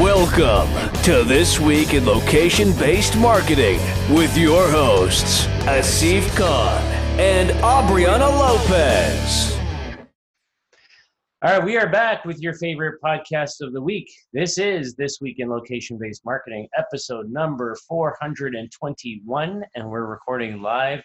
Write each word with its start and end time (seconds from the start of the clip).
Welcome 0.00 0.68
to 1.04 1.24
This 1.24 1.58
Week 1.58 1.94
in 1.94 2.04
Location 2.04 2.76
Based 2.78 3.16
Marketing 3.16 3.80
with 4.14 4.36
your 4.36 4.68
hosts, 4.68 5.46
Asif 5.64 6.36
Khan 6.36 6.82
and 7.18 7.48
Aubriana 7.62 8.28
Lopez. 8.28 9.58
All 11.40 11.50
right, 11.50 11.64
we 11.64 11.78
are 11.78 11.88
back 11.88 12.26
with 12.26 12.38
your 12.40 12.52
favorite 12.52 13.00
podcast 13.02 13.62
of 13.62 13.72
the 13.72 13.80
week. 13.80 14.12
This 14.34 14.58
is 14.58 14.96
This 14.96 15.18
Week 15.22 15.36
in 15.38 15.48
Location 15.48 15.96
Based 15.98 16.26
Marketing, 16.26 16.68
episode 16.76 17.30
number 17.30 17.74
421, 17.88 19.64
and 19.74 19.88
we're 19.88 20.04
recording 20.04 20.60
live 20.60 21.02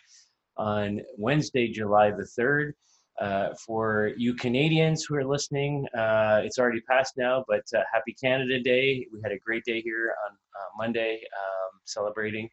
on 0.57 0.99
Wednesday, 1.17 1.69
July 1.69 2.11
the 2.11 2.27
3rd. 2.37 2.73
Uh, 3.19 3.49
for 3.65 4.11
you 4.17 4.33
Canadians 4.33 5.03
who 5.03 5.15
are 5.15 5.25
listening, 5.25 5.85
uh, 5.95 6.41
it's 6.43 6.57
already 6.57 6.81
passed 6.81 7.13
now, 7.17 7.43
but 7.47 7.63
uh, 7.75 7.81
happy 7.93 8.15
Canada 8.21 8.59
Day. 8.59 9.05
We 9.13 9.19
had 9.23 9.31
a 9.31 9.37
great 9.37 9.63
day 9.63 9.81
here 9.81 10.15
on 10.25 10.31
uh, 10.31 10.69
Monday 10.77 11.15
um, 11.15 11.79
celebrating 11.85 12.49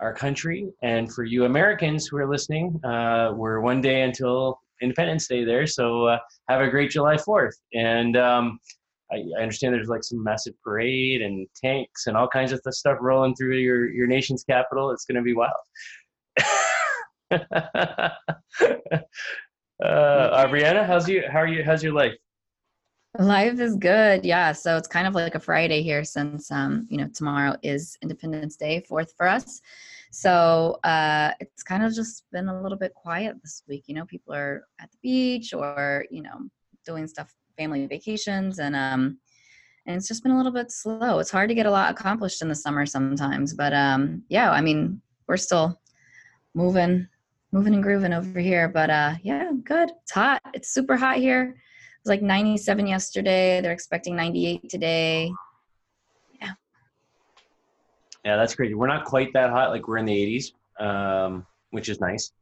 our 0.00 0.14
country. 0.14 0.68
And 0.82 1.12
for 1.12 1.24
you 1.24 1.44
Americans 1.44 2.06
who 2.06 2.18
are 2.18 2.28
listening, 2.28 2.78
uh, 2.84 3.32
we're 3.34 3.60
one 3.60 3.80
day 3.80 4.02
until 4.02 4.60
Independence 4.82 5.26
Day 5.26 5.44
there. 5.44 5.66
So 5.66 6.06
uh, 6.06 6.18
have 6.48 6.60
a 6.60 6.68
great 6.68 6.90
July 6.90 7.16
4th. 7.16 7.54
And 7.72 8.16
um, 8.16 8.58
I, 9.10 9.24
I, 9.38 9.42
understand 9.42 9.74
there's 9.74 9.88
like 9.88 10.04
some 10.04 10.22
massive 10.22 10.54
parade 10.62 11.22
and 11.22 11.46
tanks 11.56 12.06
and 12.06 12.16
all 12.16 12.28
kinds 12.28 12.52
of 12.52 12.60
stuff 12.70 12.98
rolling 13.00 13.34
through 13.34 13.56
your, 13.56 13.88
your 13.92 14.06
nation's 14.06 14.44
capital. 14.44 14.90
It's 14.90 15.04
going 15.04 15.16
to 15.16 15.22
be 15.22 15.34
wild. 15.34 15.52
Uh, 19.82 20.46
Brianna, 20.46 20.86
how's 20.86 21.08
you? 21.08 21.24
How 21.30 21.40
are 21.40 21.48
you? 21.48 21.64
How's 21.64 21.82
your 21.82 21.92
life? 21.92 22.14
Life 23.18 23.60
is 23.60 23.76
good. 23.76 24.24
Yeah. 24.24 24.52
So 24.52 24.76
it's 24.76 24.88
kind 24.88 25.06
of 25.06 25.14
like 25.14 25.34
a 25.34 25.40
Friday 25.40 25.82
here 25.82 26.04
since, 26.04 26.50
um, 26.50 26.86
you 26.90 26.98
know, 26.98 27.08
tomorrow 27.14 27.56
is 27.62 27.96
Independence 28.02 28.56
Day, 28.56 28.84
fourth 28.88 29.14
for 29.16 29.28
us. 29.28 29.60
So 30.10 30.78
uh, 30.84 31.32
it's 31.40 31.62
kind 31.62 31.84
of 31.84 31.92
just 31.92 32.24
been 32.32 32.48
a 32.48 32.62
little 32.62 32.78
bit 32.78 32.94
quiet 32.94 33.36
this 33.42 33.62
week. 33.68 33.84
You 33.86 33.94
know, 33.94 34.04
people 34.04 34.34
are 34.34 34.66
at 34.80 34.90
the 34.90 34.98
beach 35.02 35.52
or, 35.52 36.04
you 36.10 36.22
know, 36.22 36.48
doing 36.84 37.06
stuff, 37.06 37.34
family 37.56 37.86
vacations, 37.86 38.58
and 38.58 38.76
um, 38.76 39.18
and 39.86 39.96
it's 39.96 40.08
just 40.08 40.22
been 40.22 40.32
a 40.32 40.36
little 40.36 40.52
bit 40.52 40.70
slow. 40.70 41.18
It's 41.18 41.30
hard 41.30 41.48
to 41.48 41.54
get 41.54 41.66
a 41.66 41.70
lot 41.70 41.90
accomplished 41.90 42.42
in 42.42 42.48
the 42.48 42.54
summer 42.54 42.86
sometimes, 42.86 43.54
but 43.54 43.72
um, 43.72 44.22
yeah, 44.28 44.50
I 44.50 44.60
mean, 44.60 45.00
we're 45.28 45.36
still 45.36 45.80
moving 46.54 47.08
moving 47.54 47.72
and 47.72 47.84
grooving 47.84 48.12
over 48.12 48.40
here. 48.40 48.68
But 48.68 48.90
uh, 48.90 49.14
yeah, 49.22 49.52
good. 49.62 49.92
It's 50.02 50.10
hot. 50.10 50.42
It's 50.52 50.74
super 50.74 50.96
hot 50.96 51.16
here. 51.16 51.42
It 51.42 52.00
was 52.04 52.08
like 52.10 52.20
97 52.20 52.86
yesterday. 52.86 53.60
They're 53.60 53.72
expecting 53.72 54.16
98 54.16 54.68
today. 54.68 55.32
Yeah. 56.40 56.50
Yeah, 58.24 58.36
that's 58.36 58.56
crazy. 58.56 58.74
We're 58.74 58.88
not 58.88 59.04
quite 59.04 59.32
that 59.34 59.50
hot. 59.50 59.70
Like 59.70 59.86
we're 59.86 59.98
in 59.98 60.04
the 60.04 60.12
80s, 60.80 60.84
um, 60.84 61.46
which 61.70 61.88
is 61.88 62.00
nice. 62.00 62.32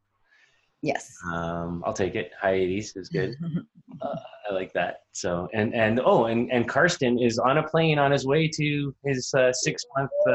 Yes. 0.81 1.15
Um, 1.31 1.85
I'll 1.87 1.93
take 1.93 2.15
it. 2.15 2.33
High 2.41 2.55
80s 2.55 2.97
is 2.97 3.11
good. 3.11 3.37
uh, 4.01 4.17
I 4.51 4.55
like 4.55 4.73
that. 4.73 5.03
So 5.13 5.47
and 5.53 5.75
and 5.75 6.01
oh 6.05 6.25
and 6.25 6.51
and 6.51 6.67
Karsten 6.67 7.19
is 7.19 7.39
on 7.39 7.59
a 7.59 7.63
plane 7.63 7.99
on 7.99 8.11
his 8.11 8.27
way 8.27 8.49
to 8.49 8.95
his 9.05 9.33
uh, 9.35 9.53
six 9.53 9.85
month 9.97 10.11
uh, 10.29 10.35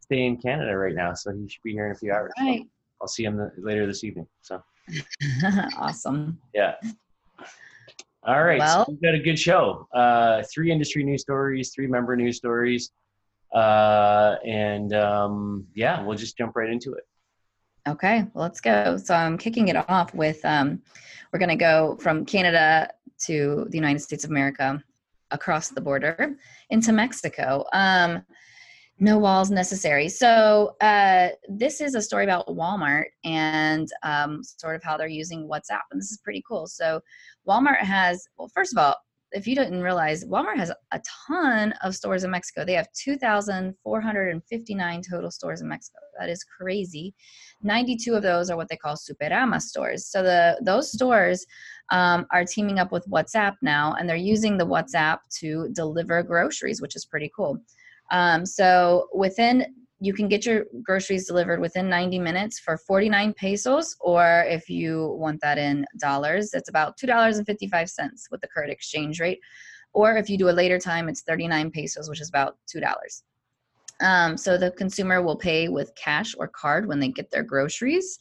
stay 0.00 0.24
in 0.24 0.38
Canada 0.38 0.76
right 0.76 0.94
now. 0.94 1.12
So 1.12 1.32
he 1.32 1.46
should 1.48 1.62
be 1.62 1.72
here 1.72 1.86
in 1.86 1.92
a 1.92 1.94
few 1.94 2.12
hours. 2.12 2.32
Right. 2.40 2.66
I'll 3.00 3.08
see 3.08 3.24
him 3.24 3.36
the, 3.36 3.52
later 3.58 3.86
this 3.86 4.04
evening. 4.04 4.26
So 4.42 4.62
awesome. 5.78 6.38
Yeah. 6.54 6.74
All 8.22 8.44
right. 8.44 8.58
Well, 8.58 8.84
so 8.84 8.92
we've 8.92 9.00
got 9.00 9.14
a 9.14 9.18
good 9.18 9.38
show. 9.38 9.88
Uh, 9.94 10.42
three 10.52 10.70
industry 10.70 11.02
news 11.02 11.22
stories, 11.22 11.72
three 11.74 11.86
member 11.86 12.16
news 12.16 12.36
stories. 12.36 12.90
Uh, 13.54 14.36
and 14.44 14.92
um, 14.92 15.66
yeah, 15.74 16.02
we'll 16.02 16.16
just 16.16 16.36
jump 16.36 16.54
right 16.56 16.70
into 16.70 16.92
it. 16.94 17.04
Okay, 17.88 18.26
well, 18.34 18.42
let's 18.42 18.60
go. 18.60 18.98
So 18.98 19.14
I'm 19.14 19.38
kicking 19.38 19.68
it 19.68 19.76
off 19.88 20.14
with 20.14 20.44
um, 20.44 20.82
we're 21.32 21.38
going 21.38 21.48
to 21.48 21.56
go 21.56 21.96
from 22.00 22.26
Canada 22.26 22.90
to 23.20 23.66
the 23.70 23.76
United 23.76 24.00
States 24.00 24.24
of 24.24 24.30
America 24.30 24.82
across 25.30 25.68
the 25.68 25.80
border 25.80 26.36
into 26.68 26.92
Mexico. 26.92 27.64
Um, 27.72 28.24
no 29.00 29.18
walls 29.18 29.50
necessary. 29.50 30.08
So 30.08 30.76
uh, 30.82 31.30
this 31.48 31.80
is 31.80 31.94
a 31.94 32.02
story 32.02 32.24
about 32.24 32.48
Walmart 32.48 33.06
and 33.24 33.88
um, 34.02 34.44
sort 34.44 34.76
of 34.76 34.82
how 34.84 34.98
they're 34.98 35.08
using 35.08 35.48
WhatsApp, 35.48 35.84
and 35.90 36.00
this 36.00 36.12
is 36.12 36.20
pretty 36.22 36.44
cool. 36.46 36.66
So 36.66 37.00
Walmart 37.48 37.80
has, 37.80 38.22
well, 38.38 38.50
first 38.54 38.74
of 38.74 38.78
all, 38.78 38.94
if 39.32 39.46
you 39.46 39.54
didn't 39.54 39.82
realize, 39.82 40.24
Walmart 40.24 40.56
has 40.56 40.72
a 40.92 41.00
ton 41.28 41.72
of 41.82 41.94
stores 41.94 42.24
in 42.24 42.32
Mexico. 42.32 42.64
They 42.64 42.72
have 42.74 42.88
2,459 42.92 45.02
total 45.08 45.30
stores 45.30 45.60
in 45.60 45.68
Mexico. 45.68 46.00
That 46.18 46.28
is 46.28 46.44
crazy. 46.44 47.14
92 47.62 48.14
of 48.14 48.22
those 48.22 48.50
are 48.50 48.56
what 48.56 48.68
they 48.68 48.76
call 48.76 48.96
Superama 48.96 49.62
stores. 49.62 50.06
So 50.06 50.24
the 50.24 50.58
those 50.62 50.92
stores 50.92 51.46
um, 51.90 52.26
are 52.32 52.44
teaming 52.44 52.80
up 52.80 52.90
with 52.92 53.08
WhatsApp 53.08 53.54
now, 53.62 53.94
and 53.98 54.06
they're 54.08 54.16
using 54.16 54.58
the 54.58 54.66
WhatsApp 54.66 55.18
to 55.38 55.68
deliver 55.72 56.22
groceries, 56.22 56.82
which 56.82 56.96
is 56.96 57.06
pretty 57.06 57.30
cool. 57.34 57.58
Um, 58.10 58.44
so 58.44 59.08
within 59.14 59.66
you 60.00 60.14
can 60.14 60.28
get 60.28 60.46
your 60.46 60.64
groceries 60.82 61.26
delivered 61.26 61.60
within 61.60 61.88
90 61.88 62.18
minutes 62.18 62.58
for 62.58 62.78
49 62.78 63.34
pesos, 63.34 63.96
or 64.00 64.44
if 64.48 64.68
you 64.70 65.14
want 65.18 65.40
that 65.42 65.58
in 65.58 65.84
dollars, 65.98 66.54
it's 66.54 66.70
about 66.70 66.98
$2.55 66.98 67.90
with 68.30 68.40
the 68.40 68.48
current 68.48 68.72
exchange 68.72 69.20
rate. 69.20 69.40
Or 69.92 70.16
if 70.16 70.30
you 70.30 70.38
do 70.38 70.48
a 70.48 70.52
later 70.52 70.78
time, 70.78 71.08
it's 71.08 71.22
39 71.22 71.70
pesos, 71.70 72.08
which 72.08 72.20
is 72.22 72.30
about 72.30 72.56
$2. 72.74 72.82
Um, 74.00 74.38
so 74.38 74.56
the 74.56 74.70
consumer 74.70 75.22
will 75.22 75.36
pay 75.36 75.68
with 75.68 75.94
cash 75.94 76.34
or 76.38 76.48
card 76.48 76.88
when 76.88 76.98
they 76.98 77.08
get 77.08 77.30
their 77.30 77.42
groceries. 77.42 78.18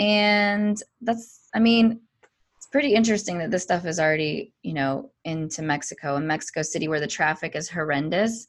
And 0.00 0.82
that's, 1.00 1.48
I 1.54 1.60
mean, 1.60 2.00
it's 2.56 2.66
pretty 2.66 2.94
interesting 2.94 3.38
that 3.38 3.52
this 3.52 3.62
stuff 3.62 3.86
is 3.86 4.00
already, 4.00 4.52
you 4.62 4.72
know, 4.72 5.12
into 5.24 5.62
Mexico 5.62 6.16
and 6.16 6.26
Mexico 6.26 6.62
City 6.62 6.88
where 6.88 6.98
the 6.98 7.06
traffic 7.06 7.54
is 7.54 7.68
horrendous. 7.68 8.48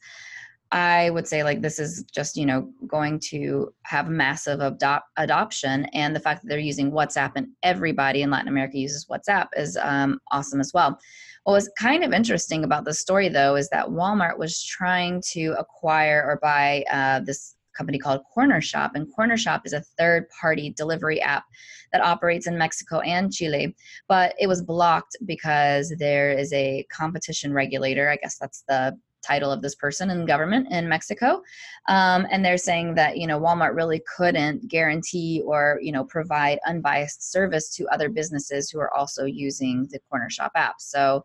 I 0.72 1.10
would 1.10 1.28
say 1.28 1.44
like 1.44 1.62
this 1.62 1.78
is 1.78 2.02
just 2.04 2.36
you 2.36 2.44
know 2.44 2.70
going 2.86 3.20
to 3.30 3.72
have 3.84 4.08
massive 4.08 4.60
adopt 4.60 5.06
adoption, 5.16 5.84
and 5.92 6.14
the 6.14 6.20
fact 6.20 6.42
that 6.42 6.48
they're 6.48 6.58
using 6.58 6.90
WhatsApp 6.90 7.32
and 7.36 7.48
everybody 7.62 8.22
in 8.22 8.30
Latin 8.30 8.48
America 8.48 8.78
uses 8.78 9.06
WhatsApp 9.06 9.48
is 9.56 9.78
um, 9.80 10.18
awesome 10.32 10.60
as 10.60 10.72
well. 10.74 10.98
What 11.44 11.52
was 11.52 11.70
kind 11.78 12.02
of 12.02 12.12
interesting 12.12 12.64
about 12.64 12.84
the 12.84 12.94
story 12.94 13.28
though 13.28 13.54
is 13.54 13.68
that 13.68 13.86
Walmart 13.86 14.38
was 14.38 14.62
trying 14.64 15.22
to 15.32 15.54
acquire 15.58 16.24
or 16.26 16.40
buy 16.42 16.84
uh, 16.90 17.20
this 17.20 17.54
company 17.76 17.98
called 17.98 18.22
Cornershop, 18.36 18.92
and 18.94 19.06
Cornershop 19.16 19.60
is 19.64 19.72
a 19.72 19.82
third-party 19.98 20.70
delivery 20.76 21.20
app 21.20 21.44
that 21.92 22.02
operates 22.02 22.46
in 22.46 22.58
Mexico 22.58 23.00
and 23.00 23.32
Chile, 23.32 23.76
but 24.08 24.34
it 24.40 24.46
was 24.46 24.62
blocked 24.62 25.16
because 25.26 25.94
there 25.98 26.32
is 26.32 26.52
a 26.52 26.84
competition 26.90 27.52
regulator. 27.52 28.08
I 28.08 28.16
guess 28.16 28.38
that's 28.38 28.64
the 28.68 28.98
title 29.26 29.50
of 29.50 29.62
this 29.62 29.74
person 29.74 30.10
in 30.10 30.24
government 30.26 30.68
in 30.70 30.88
Mexico. 30.88 31.42
Um, 31.88 32.26
and 32.30 32.44
they're 32.44 32.58
saying 32.58 32.94
that, 32.94 33.16
you 33.18 33.26
know, 33.26 33.40
Walmart 33.40 33.74
really 33.74 34.02
couldn't 34.16 34.68
guarantee 34.68 35.42
or, 35.44 35.78
you 35.82 35.92
know, 35.92 36.04
provide 36.04 36.58
unbiased 36.66 37.30
service 37.32 37.74
to 37.76 37.86
other 37.88 38.08
businesses 38.08 38.70
who 38.70 38.78
are 38.80 38.94
also 38.94 39.24
using 39.24 39.88
the 39.90 40.00
Cornershop 40.10 40.50
app. 40.54 40.76
So, 40.80 41.24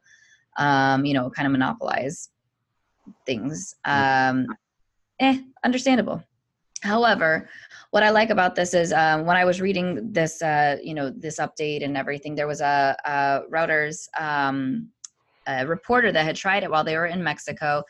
um, 0.58 1.06
you 1.06 1.14
know, 1.14 1.30
kind 1.30 1.46
of 1.46 1.52
monopolize 1.52 2.30
things. 3.26 3.76
Um, 3.86 4.48
eh, 5.20 5.40
understandable. 5.64 6.24
However, 6.82 7.48
what 7.92 8.04
I 8.04 8.10
like 8.10 8.32
about 8.32 8.56
this 8.56 8.74
is 8.74 8.92
um, 8.92 9.26
when 9.26 9.38
I 9.38 9.46
was 9.46 9.62
reading 9.62 10.12
this, 10.12 10.42
uh, 10.42 10.78
you 10.84 10.96
know, 10.96 11.12
this 11.12 11.40
update 11.40 11.84
and 11.84 11.96
everything, 11.96 12.34
there 12.34 12.48
was 12.48 12.62
a, 12.62 12.98
a 13.06 13.42
Reuters 13.52 14.08
um, 14.20 14.90
a 15.48 15.66
reporter 15.66 16.12
that 16.12 16.26
had 16.26 16.36
tried 16.36 16.64
it 16.64 16.72
while 16.72 16.84
they 16.84 16.98
were 16.98 17.08
in 17.08 17.24
Mexico 17.24 17.84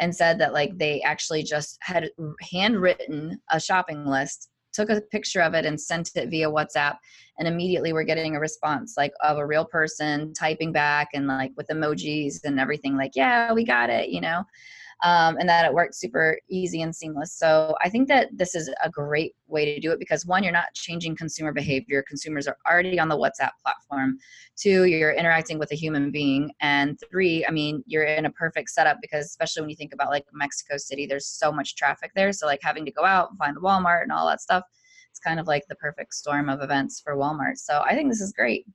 and 0.00 0.14
said 0.14 0.38
that 0.38 0.52
like 0.52 0.76
they 0.78 1.00
actually 1.02 1.42
just 1.42 1.78
had 1.80 2.10
handwritten 2.52 3.40
a 3.50 3.60
shopping 3.60 4.06
list 4.06 4.50
took 4.72 4.90
a 4.90 5.00
picture 5.00 5.40
of 5.40 5.54
it 5.54 5.64
and 5.64 5.80
sent 5.80 6.10
it 6.14 6.28
via 6.28 6.48
whatsapp 6.48 6.96
and 7.38 7.48
immediately 7.48 7.92
we're 7.92 8.04
getting 8.04 8.36
a 8.36 8.40
response 8.40 8.94
like 8.96 9.12
of 9.22 9.38
a 9.38 9.46
real 9.46 9.64
person 9.64 10.32
typing 10.34 10.72
back 10.72 11.08
and 11.14 11.26
like 11.26 11.52
with 11.56 11.66
emojis 11.68 12.44
and 12.44 12.60
everything 12.60 12.96
like 12.96 13.12
yeah 13.14 13.52
we 13.52 13.64
got 13.64 13.90
it 13.90 14.10
you 14.10 14.20
know 14.20 14.44
um, 15.02 15.36
and 15.38 15.48
that 15.48 15.64
it 15.64 15.72
worked 15.72 15.94
super 15.94 16.38
easy 16.48 16.82
and 16.82 16.94
seamless. 16.94 17.32
So 17.32 17.76
I 17.82 17.88
think 17.88 18.08
that 18.08 18.28
this 18.36 18.54
is 18.54 18.70
a 18.82 18.90
great 18.90 19.34
way 19.46 19.64
to 19.64 19.80
do 19.80 19.92
it 19.92 19.98
because 19.98 20.26
one, 20.26 20.42
you're 20.42 20.52
not 20.52 20.74
changing 20.74 21.16
consumer 21.16 21.52
behavior. 21.52 22.02
Consumers 22.06 22.48
are 22.48 22.56
already 22.68 22.98
on 22.98 23.08
the 23.08 23.16
WhatsApp 23.16 23.52
platform. 23.62 24.18
Two, 24.56 24.84
you're 24.84 25.12
interacting 25.12 25.58
with 25.58 25.70
a 25.70 25.76
human 25.76 26.10
being. 26.10 26.50
And 26.60 26.98
three, 27.10 27.46
I 27.46 27.52
mean, 27.52 27.84
you're 27.86 28.04
in 28.04 28.26
a 28.26 28.30
perfect 28.30 28.70
setup 28.70 28.98
because 29.00 29.26
especially 29.26 29.62
when 29.62 29.70
you 29.70 29.76
think 29.76 29.94
about 29.94 30.10
like 30.10 30.24
Mexico 30.32 30.76
City, 30.76 31.06
there's 31.06 31.26
so 31.26 31.52
much 31.52 31.76
traffic 31.76 32.10
there. 32.16 32.32
So 32.32 32.46
like 32.46 32.60
having 32.62 32.84
to 32.84 32.90
go 32.90 33.04
out 33.04 33.30
and 33.30 33.38
find 33.38 33.56
Walmart 33.56 34.02
and 34.02 34.10
all 34.10 34.26
that 34.26 34.40
stuff, 34.40 34.64
it's 35.10 35.20
kind 35.20 35.38
of 35.38 35.46
like 35.46 35.64
the 35.68 35.76
perfect 35.76 36.14
storm 36.14 36.48
of 36.48 36.60
events 36.60 37.00
for 37.00 37.16
Walmart. 37.16 37.56
So 37.56 37.82
I 37.84 37.94
think 37.94 38.10
this 38.10 38.20
is 38.20 38.32
great. 38.32 38.66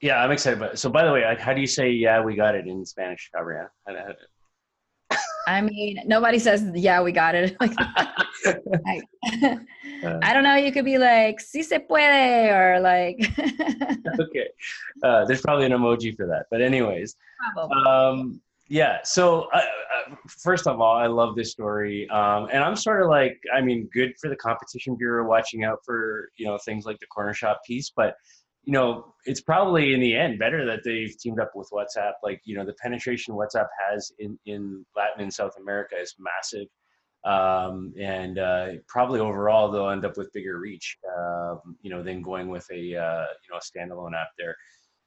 Yeah, 0.00 0.22
I'm 0.22 0.30
excited. 0.30 0.60
But 0.60 0.78
so, 0.78 0.88
by 0.88 1.04
the 1.04 1.12
way, 1.12 1.24
how 1.40 1.52
do 1.52 1.60
you 1.60 1.66
say 1.66 1.90
"yeah, 1.90 2.22
we 2.22 2.36
got 2.36 2.54
it" 2.54 2.68
in 2.68 2.86
Spanish, 2.86 3.30
Gabrielle? 3.34 3.68
I 5.46 5.62
mean, 5.62 6.02
nobody 6.06 6.38
says, 6.38 6.64
"Yeah, 6.74 7.02
we 7.02 7.12
got 7.12 7.34
it." 7.34 7.56
Like, 7.60 7.72
I, 8.86 9.02
Uh. 10.04 10.20
I 10.22 10.32
don't 10.32 10.44
know. 10.44 10.54
You 10.54 10.70
could 10.70 10.84
be 10.84 10.96
like, 10.98 11.40
"Si 11.40 11.62
se 11.62 11.80
puede," 11.80 12.50
or 12.52 12.78
like, 12.80 13.18
okay. 14.20 14.48
Uh, 15.02 15.24
there's 15.24 15.40
probably 15.40 15.66
an 15.66 15.72
emoji 15.72 16.16
for 16.16 16.26
that. 16.26 16.46
But 16.52 16.60
anyways, 16.62 17.16
um, 17.86 18.40
yeah. 18.68 18.98
So 19.02 19.48
uh, 19.52 19.56
uh, 19.56 20.14
first 20.28 20.68
of 20.68 20.80
all, 20.80 20.94
I 20.96 21.06
love 21.08 21.34
this 21.34 21.50
story, 21.50 22.08
um, 22.10 22.48
and 22.52 22.62
I'm 22.62 22.76
sort 22.76 23.02
of 23.02 23.08
like, 23.08 23.40
I 23.52 23.60
mean, 23.60 23.88
good 23.92 24.12
for 24.20 24.28
the 24.28 24.36
competition 24.36 24.94
bureau 24.94 25.26
watching 25.26 25.64
out 25.64 25.80
for 25.84 26.30
you 26.36 26.46
know 26.46 26.58
things 26.58 26.84
like 26.84 27.00
the 27.00 27.06
Cornershop 27.06 27.56
piece, 27.66 27.90
but 27.90 28.14
you 28.68 28.72
know, 28.72 29.14
it's 29.24 29.40
probably 29.40 29.94
in 29.94 30.00
the 30.00 30.14
end 30.14 30.38
better 30.38 30.66
that 30.66 30.80
they've 30.84 31.18
teamed 31.18 31.40
up 31.40 31.52
with 31.54 31.70
WhatsApp. 31.72 32.12
Like, 32.22 32.42
you 32.44 32.54
know, 32.54 32.66
the 32.66 32.74
penetration 32.74 33.34
WhatsApp 33.34 33.68
has 33.88 34.12
in, 34.18 34.38
in 34.44 34.84
Latin 34.94 35.22
and 35.22 35.32
South 35.32 35.54
America 35.58 35.94
is 35.98 36.14
massive. 36.18 36.66
Um, 37.24 37.94
and 37.98 38.38
uh, 38.38 38.66
probably 38.86 39.20
overall 39.20 39.70
they'll 39.70 39.88
end 39.88 40.04
up 40.04 40.18
with 40.18 40.30
bigger 40.34 40.58
reach, 40.58 40.98
um, 41.16 41.78
you 41.80 41.88
know, 41.88 42.02
than 42.02 42.20
going 42.20 42.48
with 42.48 42.66
a, 42.70 42.94
uh, 42.94 43.26
you 43.32 43.48
know, 43.50 43.56
a 43.56 43.60
standalone 43.62 44.12
app 44.14 44.28
there. 44.36 44.54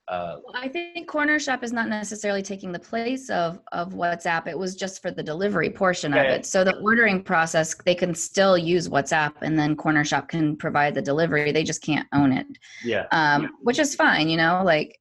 Uh, 0.08 0.38
Well, 0.44 0.56
I 0.56 0.68
think 0.68 1.10
Cornershop 1.10 1.64
is 1.64 1.72
not 1.72 1.88
necessarily 1.88 2.42
taking 2.42 2.72
the 2.72 2.80
place 2.80 3.30
of 3.30 3.60
of 3.72 3.94
WhatsApp. 3.94 4.48
It 4.48 4.58
was 4.58 4.76
just 4.76 5.02
for 5.02 5.12
the 5.12 5.24
delivery 5.24 5.70
portion 5.70 6.14
of 6.14 6.24
Yeah. 6.24 6.34
it. 6.34 6.46
So 6.46 6.64
the 6.64 6.78
ordering 6.80 7.24
process, 7.24 7.76
they 7.76 7.96
can 7.96 8.14
still 8.14 8.58
use 8.58 8.90
WhatsApp, 8.90 9.34
and 9.42 9.58
then 9.58 9.76
Cornershop 9.76 10.28
can 10.28 10.58
provide 10.58 10.96
the 10.96 11.02
delivery. 11.02 11.52
They 11.52 11.64
just 11.64 11.82
can't 11.82 12.08
own 12.14 12.32
it, 12.34 12.48
yeah. 12.84 13.06
um, 13.12 13.52
which 13.62 13.80
is 13.80 13.96
fine. 13.96 14.28
You 14.28 14.38
know, 14.38 14.62
like 14.66 15.00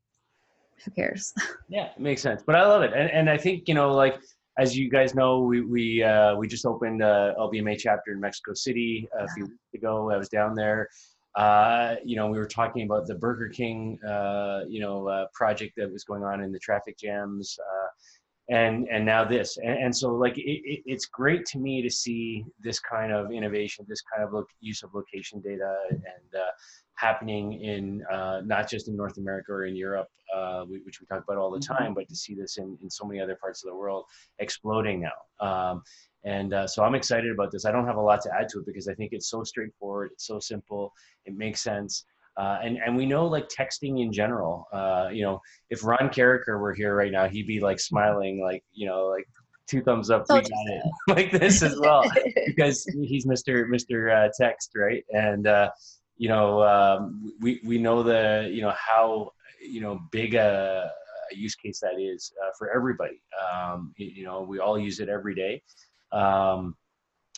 who 0.85 0.91
cares? 0.93 1.32
Yeah, 1.69 1.87
it 1.96 2.00
makes 2.00 2.20
sense. 2.23 2.43
But 2.44 2.56
I 2.56 2.67
love 2.67 2.82
it, 2.82 2.93
and 2.93 3.11
and 3.11 3.31
I 3.31 3.37
think 3.37 3.69
you 3.69 3.75
know, 3.75 3.93
like 3.94 4.20
as 4.58 4.76
you 4.76 4.91
guys 4.91 5.14
know, 5.14 5.41
we 5.41 5.61
we 5.62 6.03
uh, 6.03 6.35
we 6.37 6.46
just 6.49 6.67
opened 6.67 7.00
a 7.03 7.35
LBMA 7.38 7.79
chapter 7.79 8.12
in 8.12 8.20
Mexico 8.20 8.53
City 8.55 9.08
a 9.19 9.26
few 9.35 9.44
weeks 9.44 9.75
ago. 9.75 10.11
I 10.11 10.17
was 10.17 10.29
down 10.29 10.55
there. 10.55 10.88
Uh, 11.37 11.94
you 12.05 12.17
know, 12.17 12.27
we 12.27 12.38
were 12.38 12.47
talking 12.47 12.82
about 12.85 13.06
the 13.06 13.15
Burger 13.15 13.49
King, 13.49 13.99
uh, 14.03 14.62
you 14.69 14.81
know, 14.81 15.09
uh, 15.09 15.27
project 15.32 15.75
that 15.77 15.91
was 15.91 16.05
going 16.05 16.25
on 16.25 16.43
in 16.43 16.50
the 16.50 16.59
traffic 16.59 16.99
jams, 16.99 17.59
uh, 17.61 17.87
and 18.50 18.88
and 18.91 19.06
now 19.06 19.25
this, 19.25 19.56
and, 19.58 19.85
and 19.85 19.97
so 19.97 20.12
like 20.14 20.37
it, 20.37 20.43
it, 20.43 20.82
it's 20.85 21.06
great 21.06 21.47
to 21.47 21.58
me 21.58 21.82
to 21.82 21.91
see 21.91 22.44
this 22.61 22.81
kind 22.81 23.12
of 23.12 23.31
innovation, 23.31 23.87
this 23.88 24.02
kind 24.02 24.26
of 24.26 24.32
look, 24.32 24.49
use 24.61 24.82
of 24.82 24.93
location 24.93 25.41
data, 25.41 25.75
and 25.91 26.35
uh, 26.35 26.50
happening 26.94 27.62
in 27.62 28.02
uh, 28.12 28.43
not 28.44 28.69
just 28.69 28.88
in 28.88 28.97
North 28.97 29.17
America 29.19 29.52
or 29.52 29.64
in 29.67 29.76
Europe, 29.76 30.08
uh, 30.35 30.64
which 30.64 31.00
we 31.00 31.06
talk 31.06 31.23
about 31.23 31.38
all 31.38 31.50
the 31.50 31.61
time, 31.61 31.94
but 31.94 32.08
to 32.08 32.17
see 32.17 32.35
this 32.35 32.58
in, 32.58 32.76
in 32.82 32.91
so 32.91 33.05
many 33.05 33.20
other 33.20 33.37
parts 33.37 33.64
of 33.64 33.70
the 33.70 33.76
world 33.76 34.05
exploding 34.38 35.00
now. 35.00 35.46
Um, 35.46 35.82
and 36.25 36.53
uh, 36.53 36.67
so 36.67 36.85
I'm 36.85 36.94
excited 36.94 37.31
about 37.32 37.50
this. 37.50 37.64
I 37.64 37.73
don't 37.73 37.87
have 37.87 37.96
a 37.96 38.00
lot 38.00 38.20
to 38.23 38.31
add 38.38 38.49
to 38.50 38.58
it 38.58 38.67
because 38.67 38.88
I 38.88 38.94
think 38.94 39.12
it's 39.12 39.31
so 39.31 39.43
straightforward, 39.44 40.11
it's 40.12 40.26
so 40.26 40.38
simple, 40.38 40.93
it 41.25 41.35
makes 41.35 41.62
sense. 41.62 42.05
Uh, 42.41 42.59
and 42.63 42.79
and 42.79 42.97
we 42.97 43.05
know 43.05 43.27
like 43.27 43.51
texting 43.51 44.03
in 44.03 44.11
general. 44.11 44.67
Uh, 44.73 45.11
you 45.13 45.23
know, 45.23 45.43
if 45.69 45.85
Ron 45.85 46.09
Carricker 46.09 46.59
were 46.59 46.73
here 46.73 46.95
right 46.97 47.13
now, 47.13 47.29
he'd 47.29 47.47
be 47.47 47.61
like 47.61 47.79
smiling, 47.79 48.41
like 48.41 48.65
you 48.73 48.87
know, 48.87 49.09
like 49.09 49.29
two 49.67 49.83
thumbs 49.83 50.09
up, 50.09 50.25
we 50.31 50.37
got 50.37 50.47
it, 50.47 50.83
like 51.09 51.31
this 51.33 51.63
as 51.63 51.79
well 51.79 52.03
because 52.47 52.85
he's 53.03 53.27
Mr. 53.27 53.67
Mr. 53.69 54.11
Uh, 54.11 54.31
Text, 54.41 54.71
right? 54.75 55.05
And 55.11 55.47
uh, 55.47 55.71
you 56.17 56.31
know, 56.31 56.63
um, 56.63 57.31
we 57.41 57.61
we 57.63 57.77
know 57.77 58.03
the 58.03 58.49
you 58.51 58.63
know 58.63 58.73
how 58.75 59.33
you 59.61 59.83
know 59.83 60.01
big 60.11 60.35
a, 60.35 60.91
a 61.31 61.37
use 61.37 61.55
case 61.57 61.81
that 61.81 62.01
is 62.01 62.33
uh, 62.43 62.53
for 62.57 62.75
everybody. 62.75 63.21
Um, 63.53 63.93
you, 63.99 64.07
you 64.07 64.25
know, 64.25 64.41
we 64.41 64.61
all 64.61 64.79
use 64.79 65.01
it 65.01 65.11
every 65.11 65.35
day. 65.35 65.63
Um, 66.11 66.75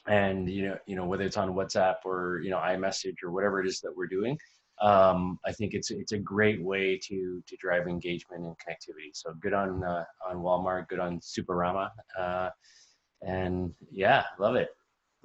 and 0.07 0.49
you 0.49 0.69
know, 0.69 0.79
you 0.87 0.95
know 0.95 1.07
whether 1.07 1.25
it's 1.25 1.37
on 1.37 1.55
WhatsApp 1.55 1.97
or 2.05 2.41
you 2.45 2.51
know 2.51 2.59
iMessage 2.59 3.25
or 3.25 3.33
whatever 3.33 3.61
it 3.61 3.67
is 3.67 3.81
that 3.81 3.97
we're 3.97 4.07
doing, 4.07 4.39
um, 4.81 5.39
I 5.45 5.53
think 5.53 5.75
it's 5.75 5.91
it's 5.91 6.13
a 6.13 6.19
great 6.19 6.63
way 6.63 6.99
to 7.05 7.43
to 7.47 7.57
drive 7.57 7.87
engagement 7.87 8.45
and 8.45 8.57
connectivity. 8.57 9.11
So 9.13 9.35
good 9.41 9.53
on 9.53 9.85
uh, 9.85 10.05
on 10.29 10.37
Walmart, 10.39 10.89
good 10.89 10.99
on 10.99 11.21
Superama, 11.21 11.91
uh, 12.19 12.51
and 13.23 13.73
yeah, 13.91 14.25
love 14.39 14.57
it. 14.57 14.69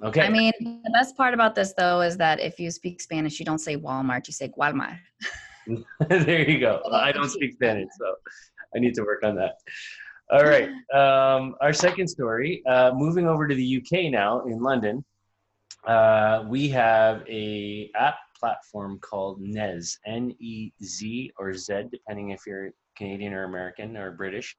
Okay. 0.04 0.20
I 0.20 0.28
mean, 0.28 0.52
the 0.60 0.90
best 0.92 1.16
part 1.16 1.34
about 1.34 1.56
this 1.56 1.74
though 1.76 2.02
is 2.02 2.16
that 2.18 2.38
if 2.38 2.60
you 2.60 2.70
speak 2.70 3.00
Spanish, 3.00 3.40
you 3.40 3.44
don't 3.44 3.58
say 3.58 3.76
Walmart, 3.76 4.28
you 4.28 4.32
say 4.32 4.48
Walmart. 4.50 4.98
there 6.08 6.48
you 6.48 6.60
go. 6.60 6.80
I 6.92 7.10
don't 7.10 7.28
speak 7.28 7.54
Spanish, 7.54 7.88
so 7.98 8.14
I 8.76 8.78
need 8.78 8.94
to 8.94 9.02
work 9.02 9.24
on 9.24 9.34
that. 9.36 9.54
All 10.30 10.44
right. 10.44 10.68
Um, 10.94 11.54
our 11.60 11.74
second 11.74 12.08
story, 12.08 12.62
uh, 12.66 12.92
moving 12.94 13.26
over 13.26 13.46
to 13.46 13.54
the 13.54 13.76
UK 13.76 14.10
now 14.10 14.40
in 14.46 14.58
London, 14.58 15.04
uh, 15.86 16.44
we 16.48 16.68
have 16.70 17.22
a 17.28 17.90
app 17.94 18.16
platform 18.38 18.98
called 19.00 19.40
Nez, 19.40 19.98
N-E-Z 20.06 21.32
or 21.38 21.54
Z, 21.54 21.84
depending 21.90 22.30
if 22.30 22.46
you're 22.46 22.70
Canadian 22.96 23.32
or 23.32 23.44
American 23.44 23.96
or 23.96 24.12
British. 24.12 24.56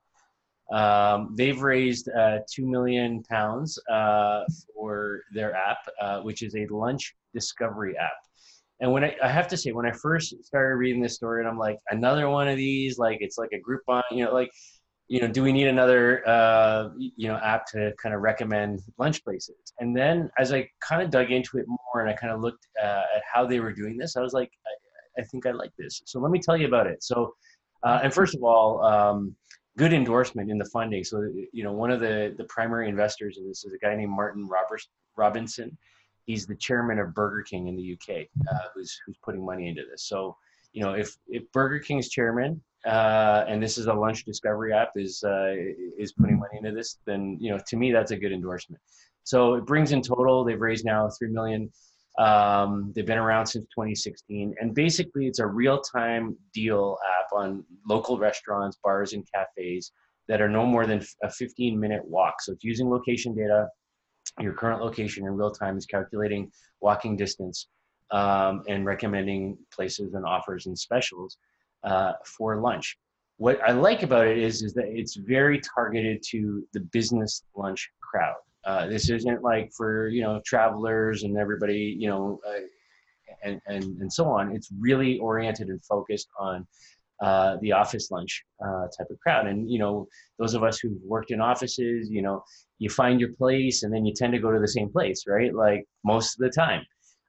Um, 0.71 1.33
they've 1.35 1.61
raised 1.61 2.09
uh, 2.09 2.39
two 2.51 2.67
million 2.67 3.23
pounds 3.23 3.79
uh, 3.91 4.43
for 4.73 5.21
their 5.33 5.55
app, 5.55 5.79
uh, 5.99 6.19
which 6.21 6.43
is 6.43 6.55
a 6.55 6.67
lunch 6.67 7.15
discovery 7.33 7.97
app. 7.97 8.11
And 8.81 8.91
when 8.91 9.03
I, 9.03 9.15
I 9.21 9.27
have 9.27 9.47
to 9.49 9.57
say, 9.57 9.71
when 9.71 9.85
I 9.85 9.91
first 9.91 10.33
started 10.43 10.75
reading 10.75 11.01
this 11.01 11.15
story, 11.15 11.41
and 11.41 11.49
I'm 11.49 11.57
like, 11.57 11.77
another 11.89 12.29
one 12.29 12.47
of 12.47 12.55
these, 12.55 12.97
like 12.97 13.17
it's 13.19 13.37
like 13.37 13.51
a 13.51 13.59
group 13.59 13.81
on, 13.87 14.03
you 14.11 14.23
know, 14.23 14.33
like, 14.33 14.51
you 15.09 15.19
know, 15.19 15.27
do 15.27 15.43
we 15.43 15.51
need 15.51 15.67
another, 15.67 16.27
uh, 16.27 16.89
you 16.97 17.27
know, 17.27 17.37
app 17.37 17.65
to 17.71 17.93
kind 18.01 18.15
of 18.15 18.21
recommend 18.21 18.81
lunch 18.97 19.23
places? 19.23 19.73
And 19.79 19.95
then 19.95 20.29
as 20.37 20.53
I 20.53 20.69
kind 20.79 21.01
of 21.01 21.09
dug 21.09 21.31
into 21.31 21.57
it 21.57 21.65
more, 21.67 22.01
and 22.01 22.09
I 22.09 22.13
kind 22.13 22.31
of 22.31 22.41
looked 22.41 22.67
uh, 22.81 23.03
at 23.15 23.23
how 23.31 23.45
they 23.45 23.59
were 23.59 23.73
doing 23.73 23.97
this, 23.97 24.15
I 24.15 24.21
was 24.21 24.33
like, 24.33 24.51
I, 24.67 25.21
I 25.21 25.25
think 25.25 25.45
I 25.45 25.51
like 25.51 25.71
this. 25.77 26.01
So 26.05 26.19
let 26.19 26.31
me 26.31 26.39
tell 26.39 26.55
you 26.55 26.67
about 26.67 26.87
it. 26.87 27.03
So, 27.03 27.33
uh, 27.83 27.99
and 28.03 28.13
first 28.13 28.35
of 28.35 28.43
all, 28.43 28.83
um, 28.85 29.35
good 29.77 29.93
endorsement 29.93 30.51
in 30.51 30.57
the 30.57 30.65
funding. 30.65 31.03
So, 31.03 31.27
you 31.51 31.63
know, 31.63 31.73
one 31.73 31.89
of 31.89 31.99
the 31.99 32.35
the 32.37 32.45
primary 32.45 32.87
investors 32.87 33.37
in 33.37 33.47
this 33.47 33.65
is 33.65 33.73
a 33.73 33.79
guy 33.79 33.95
named 33.95 34.11
Martin 34.11 34.47
Roberts 34.47 34.87
Robinson 35.17 35.75
he's 36.29 36.45
the 36.45 36.55
chairman 36.55 36.99
of 36.99 37.11
Burger 37.15 37.41
King 37.41 37.69
in 37.69 37.75
the 37.75 37.93
UK, 37.93 38.27
uh, 38.51 38.67
who's 38.75 38.99
who's 39.03 39.17
putting 39.23 39.43
money 39.43 39.67
into 39.67 39.81
this. 39.89 40.03
So, 40.03 40.37
you 40.73 40.83
know, 40.83 40.93
if 40.93 41.17
if 41.27 41.51
Burger 41.51 41.79
King's 41.79 42.07
chairman 42.07 42.61
uh, 42.85 43.45
and 43.47 43.61
this 43.61 43.77
is 43.77 43.87
a 43.87 43.93
lunch 43.93 44.25
discovery 44.25 44.73
app 44.73 44.91
is 44.95 45.23
uh, 45.23 45.53
is 45.97 46.13
putting 46.13 46.39
money 46.39 46.57
into 46.57 46.71
this, 46.71 46.97
then 47.05 47.37
you 47.39 47.51
know, 47.51 47.59
to 47.67 47.77
me 47.77 47.91
that's 47.91 48.11
a 48.11 48.17
good 48.17 48.31
endorsement. 48.31 48.81
So 49.23 49.55
it 49.55 49.65
brings 49.65 49.91
in 49.91 50.01
total 50.01 50.43
they've 50.43 50.59
raised 50.59 50.85
now 50.85 51.09
three 51.09 51.29
million. 51.29 51.71
Um, 52.17 52.91
they've 52.93 53.05
been 53.05 53.17
around 53.17 53.45
since 53.45 53.65
2016, 53.65 54.55
and 54.59 54.75
basically 54.75 55.27
it's 55.27 55.39
a 55.39 55.45
real-time 55.45 56.35
deal 56.53 56.97
app 57.17 57.27
on 57.31 57.63
local 57.87 58.17
restaurants, 58.17 58.77
bars, 58.83 59.13
and 59.13 59.25
cafes 59.33 59.93
that 60.27 60.41
are 60.41 60.49
no 60.49 60.65
more 60.65 60.85
than 60.85 61.01
a 61.23 61.27
15-minute 61.27 62.03
walk. 62.03 62.41
So 62.41 62.51
it's 62.51 62.63
using 62.63 62.89
location 62.89 63.33
data 63.33 63.69
your 64.39 64.53
current 64.53 64.81
location 64.81 65.25
in 65.25 65.33
real 65.33 65.51
time 65.51 65.77
is 65.77 65.85
calculating 65.85 66.51
walking 66.81 67.15
distance 67.15 67.67
um, 68.11 68.63
and 68.67 68.85
recommending 68.85 69.57
places 69.73 70.13
and 70.13 70.25
offers 70.25 70.65
and 70.65 70.77
specials 70.77 71.37
uh, 71.83 72.13
for 72.25 72.57
lunch. 72.57 72.97
What 73.37 73.59
I 73.61 73.71
like 73.71 74.03
about 74.03 74.27
it 74.27 74.37
is, 74.37 74.61
is 74.63 74.73
that 74.73 74.85
it's 74.87 75.15
very 75.15 75.61
targeted 75.61 76.21
to 76.31 76.67
the 76.73 76.81
business 76.81 77.43
lunch 77.55 77.89
crowd. 78.01 78.35
Uh, 78.65 78.87
this 78.87 79.09
isn't 79.09 79.41
like 79.41 79.71
for 79.75 80.09
you 80.09 80.21
know 80.21 80.41
travelers 80.45 81.23
and 81.23 81.37
everybody 81.37 81.95
you 81.97 82.09
know 82.09 82.39
uh, 82.45 82.59
and, 83.43 83.61
and 83.67 83.83
and 84.01 84.11
so 84.11 84.25
on. 84.25 84.53
It's 84.53 84.69
really 84.77 85.19
oriented 85.19 85.69
and 85.69 85.83
focused 85.85 86.27
on 86.37 86.67
uh, 87.21 87.57
the 87.61 87.71
office 87.71 88.11
lunch 88.11 88.43
uh, 88.65 88.87
type 88.97 89.07
of 89.09 89.19
crowd. 89.19 89.47
And 89.47 89.69
you 89.69 89.79
know, 89.79 90.07
those 90.37 90.53
of 90.53 90.63
us 90.63 90.79
who've 90.79 91.01
worked 91.03 91.31
in 91.31 91.41
offices, 91.41 92.09
you 92.09 92.21
know, 92.21 92.43
you 92.77 92.89
find 92.89 93.19
your 93.19 93.33
place, 93.33 93.83
and 93.83 93.93
then 93.93 94.05
you 94.05 94.13
tend 94.13 94.33
to 94.33 94.39
go 94.39 94.51
to 94.51 94.59
the 94.59 94.67
same 94.67 94.89
place, 94.89 95.25
right? 95.27 95.53
Like 95.53 95.85
most 96.03 96.35
of 96.35 96.39
the 96.39 96.49
time. 96.49 96.83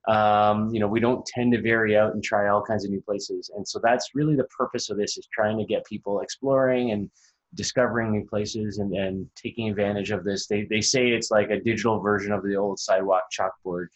Um, 0.08 0.72
you 0.72 0.80
know, 0.80 0.88
we 0.88 1.00
don't 1.00 1.24
tend 1.26 1.52
to 1.52 1.60
vary 1.60 1.96
out 1.96 2.14
and 2.14 2.24
try 2.24 2.48
all 2.48 2.62
kinds 2.62 2.84
of 2.84 2.90
new 2.90 3.02
places. 3.02 3.50
And 3.54 3.66
so 3.66 3.78
that's 3.82 4.14
really 4.14 4.34
the 4.34 4.44
purpose 4.44 4.88
of 4.90 4.96
this 4.96 5.18
is 5.18 5.28
trying 5.32 5.58
to 5.58 5.64
get 5.64 5.84
people 5.84 6.20
exploring 6.20 6.92
and 6.92 7.10
discovering 7.54 8.12
new 8.12 8.24
places 8.24 8.78
and, 8.78 8.94
and 8.94 9.28
taking 9.34 9.68
advantage 9.68 10.10
of 10.10 10.24
this. 10.24 10.46
They, 10.46 10.64
they 10.64 10.80
say 10.80 11.08
it's 11.08 11.30
like 11.30 11.50
a 11.50 11.60
digital 11.60 12.00
version 12.00 12.32
of 12.32 12.42
the 12.42 12.56
old 12.56 12.78
sidewalk 12.78 13.24
chalkboard 13.30 13.88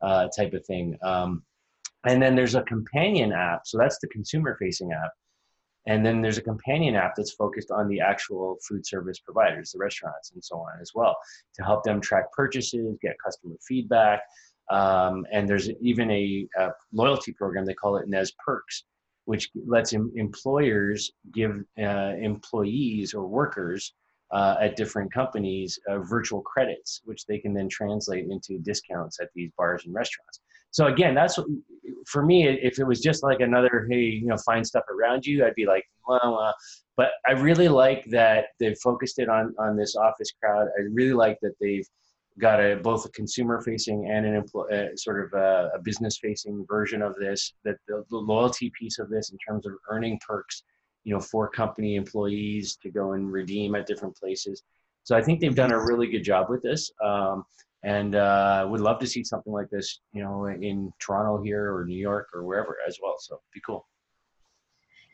uh, 0.00 0.28
type 0.36 0.52
of 0.52 0.64
thing. 0.66 0.96
Um, 1.02 1.42
and 2.06 2.22
then 2.22 2.36
there's 2.36 2.54
a 2.54 2.62
companion 2.62 3.32
app. 3.32 3.62
So 3.64 3.78
that's 3.78 3.98
the 3.98 4.08
consumer 4.08 4.56
facing 4.60 4.92
app. 4.92 5.10
And 5.86 6.04
then 6.04 6.20
there's 6.20 6.38
a 6.38 6.42
companion 6.42 6.94
app 6.96 7.14
that's 7.16 7.32
focused 7.32 7.70
on 7.70 7.88
the 7.88 7.98
actual 7.98 8.58
food 8.68 8.86
service 8.86 9.18
providers, 9.18 9.72
the 9.72 9.78
restaurants, 9.78 10.32
and 10.32 10.44
so 10.44 10.56
on 10.56 10.80
as 10.82 10.92
well, 10.94 11.16
to 11.54 11.64
help 11.64 11.82
them 11.82 12.00
track 12.00 12.30
purchases, 12.32 12.98
get 13.00 13.16
customer 13.24 13.54
feedback. 13.66 14.20
Um, 14.70 15.26
and 15.32 15.48
there's 15.48 15.70
even 15.80 16.10
a, 16.10 16.46
a, 16.58 16.70
loyalty 16.92 17.32
program, 17.32 17.64
they 17.64 17.74
call 17.74 17.96
it 17.96 18.08
Nez 18.08 18.32
Perks, 18.44 18.84
which 19.24 19.50
lets 19.66 19.92
em- 19.92 20.12
employers 20.14 21.10
give 21.32 21.62
uh, 21.78 22.14
employees 22.20 23.14
or 23.14 23.26
workers 23.26 23.94
uh, 24.30 24.56
at 24.60 24.76
different 24.76 25.12
companies 25.12 25.78
uh, 25.88 25.98
virtual 26.00 26.42
credits, 26.42 27.00
which 27.04 27.24
they 27.26 27.38
can 27.38 27.54
then 27.54 27.68
translate 27.68 28.26
into 28.28 28.58
discounts 28.58 29.20
at 29.20 29.28
these 29.34 29.50
bars 29.56 29.84
and 29.86 29.94
restaurants. 29.94 30.40
So 30.70 30.86
again, 30.86 31.14
that's 31.14 31.38
what, 31.38 31.46
for 32.06 32.22
me. 32.22 32.46
If 32.46 32.78
it 32.78 32.84
was 32.84 33.00
just 33.00 33.22
like 33.22 33.40
another, 33.40 33.86
hey, 33.90 34.02
you 34.02 34.26
know, 34.26 34.36
find 34.44 34.66
stuff 34.66 34.84
around 34.90 35.24
you, 35.24 35.46
I'd 35.46 35.54
be 35.54 35.64
like, 35.64 35.84
well, 36.06 36.54
but 36.96 37.12
I 37.26 37.32
really 37.32 37.68
like 37.68 38.04
that 38.10 38.46
they've 38.60 38.76
focused 38.82 39.18
it 39.18 39.28
on 39.28 39.54
on 39.58 39.76
this 39.76 39.96
office 39.96 40.30
crowd. 40.42 40.68
I 40.78 40.82
really 40.90 41.14
like 41.14 41.38
that 41.40 41.54
they've 41.60 41.86
got 42.38 42.60
a 42.60 42.76
both 42.76 43.04
a 43.04 43.10
consumer 43.10 43.60
facing 43.62 44.08
and 44.10 44.26
an 44.26 44.34
employ, 44.34 44.64
uh, 44.64 44.96
sort 44.96 45.24
of 45.24 45.38
a, 45.38 45.70
a 45.74 45.82
business 45.82 46.18
facing 46.18 46.64
version 46.68 47.02
of 47.02 47.14
this. 47.16 47.54
That 47.64 47.76
the, 47.86 48.04
the 48.10 48.18
loyalty 48.18 48.72
piece 48.78 48.98
of 48.98 49.10
this 49.10 49.30
in 49.30 49.38
terms 49.46 49.66
of 49.66 49.72
earning 49.90 50.18
perks 50.26 50.62
you 51.04 51.14
know, 51.14 51.20
for 51.20 51.48
company 51.48 51.96
employees 51.96 52.76
to 52.82 52.90
go 52.90 53.12
and 53.12 53.32
redeem 53.32 53.74
at 53.74 53.86
different 53.86 54.14
places. 54.14 54.62
So 55.04 55.16
I 55.16 55.22
think 55.22 55.40
they've 55.40 55.54
done 55.54 55.72
a 55.72 55.78
really 55.78 56.06
good 56.06 56.22
job 56.22 56.50
with 56.50 56.62
this. 56.62 56.90
Um, 57.02 57.44
and 57.82 58.14
uh, 58.14 58.66
would 58.68 58.80
love 58.80 58.98
to 58.98 59.06
see 59.06 59.24
something 59.24 59.52
like 59.52 59.70
this, 59.70 60.00
you 60.12 60.22
know, 60.22 60.46
in 60.46 60.92
Toronto 60.98 61.42
here 61.42 61.74
or 61.74 61.86
New 61.86 61.96
York 61.96 62.28
or 62.34 62.44
wherever 62.44 62.76
as 62.86 62.98
well. 63.02 63.14
So 63.20 63.40
be 63.54 63.60
cool. 63.64 63.86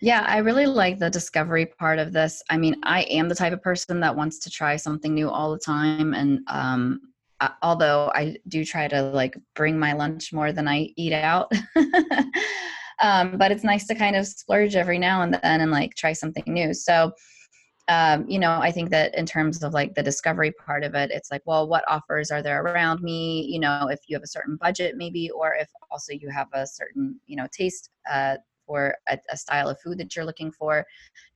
Yeah, 0.01 0.25
I 0.27 0.39
really 0.39 0.67
like 0.67 0.99
the 0.99 1.11
discovery 1.11 1.67
part 1.67 2.01
of 2.01 2.13
this. 2.13 2.43
I 2.51 2.57
mean, 2.57 2.75
I 2.83 3.03
am 3.03 3.29
the 3.29 3.35
type 3.35 3.53
of 3.53 3.63
person 3.63 4.01
that 4.01 4.17
wants 4.17 4.41
to 4.41 4.51
try 4.51 4.75
something 4.75 5.15
new 5.15 5.31
all 5.31 5.53
the 5.53 5.59
time, 5.59 6.13
and 6.13 6.41
um, 6.49 7.01
although 7.63 8.11
I 8.15 8.37
do 8.49 8.65
try 8.65 8.89
to 8.89 9.03
like 9.03 9.37
bring 9.55 9.79
my 9.79 9.93
lunch 9.93 10.33
more 10.33 10.53
than 10.53 10.69
I 10.69 10.91
eat 10.97 11.13
out. 11.13 11.53
um, 13.03 13.37
but 13.39 13.51
it's 13.51 13.65
nice 13.65 13.87
to 13.87 13.95
kind 13.95 14.17
of 14.17 14.27
splurge 14.27 14.77
every 14.77 14.99
now 14.99 15.23
and 15.23 15.35
then 15.35 15.61
and 15.61 15.71
like 15.71 15.95
try 15.95 16.13
something 16.13 16.45
new 16.47 16.73
so 16.73 17.13
um, 17.89 18.25
you 18.29 18.39
know 18.39 18.59
i 18.63 18.71
think 18.71 18.91
that 18.91 19.15
in 19.15 19.27
terms 19.27 19.63
of 19.63 19.75
like 19.75 19.95
the 19.95 20.03
discovery 20.03 20.53
part 20.53 20.85
of 20.85 20.95
it 20.95 21.11
it's 21.11 21.31
like 21.31 21.43
well 21.45 21.69
what 21.69 21.85
offers 21.89 22.31
are 22.31 22.43
there 22.43 22.63
around 22.63 23.03
me 23.03 23.43
you 23.43 23.59
know 23.59 23.89
if 23.91 24.01
you 24.07 24.17
have 24.17 24.23
a 24.23 24.29
certain 24.29 24.57
budget 24.57 24.97
maybe 24.97 25.31
or 25.31 25.55
if 25.55 25.69
also 25.91 26.13
you 26.13 26.29
have 26.31 26.49
a 26.55 26.67
certain 26.67 27.19
you 27.27 27.37
know 27.37 27.47
taste 27.53 27.91
uh, 28.11 28.37
for 28.67 28.95
a, 29.09 29.19
a, 29.31 29.37
style 29.37 29.69
of 29.69 29.81
food 29.81 29.99
that 29.99 30.15
you're 30.15 30.25
looking 30.25 30.51
for. 30.51 30.85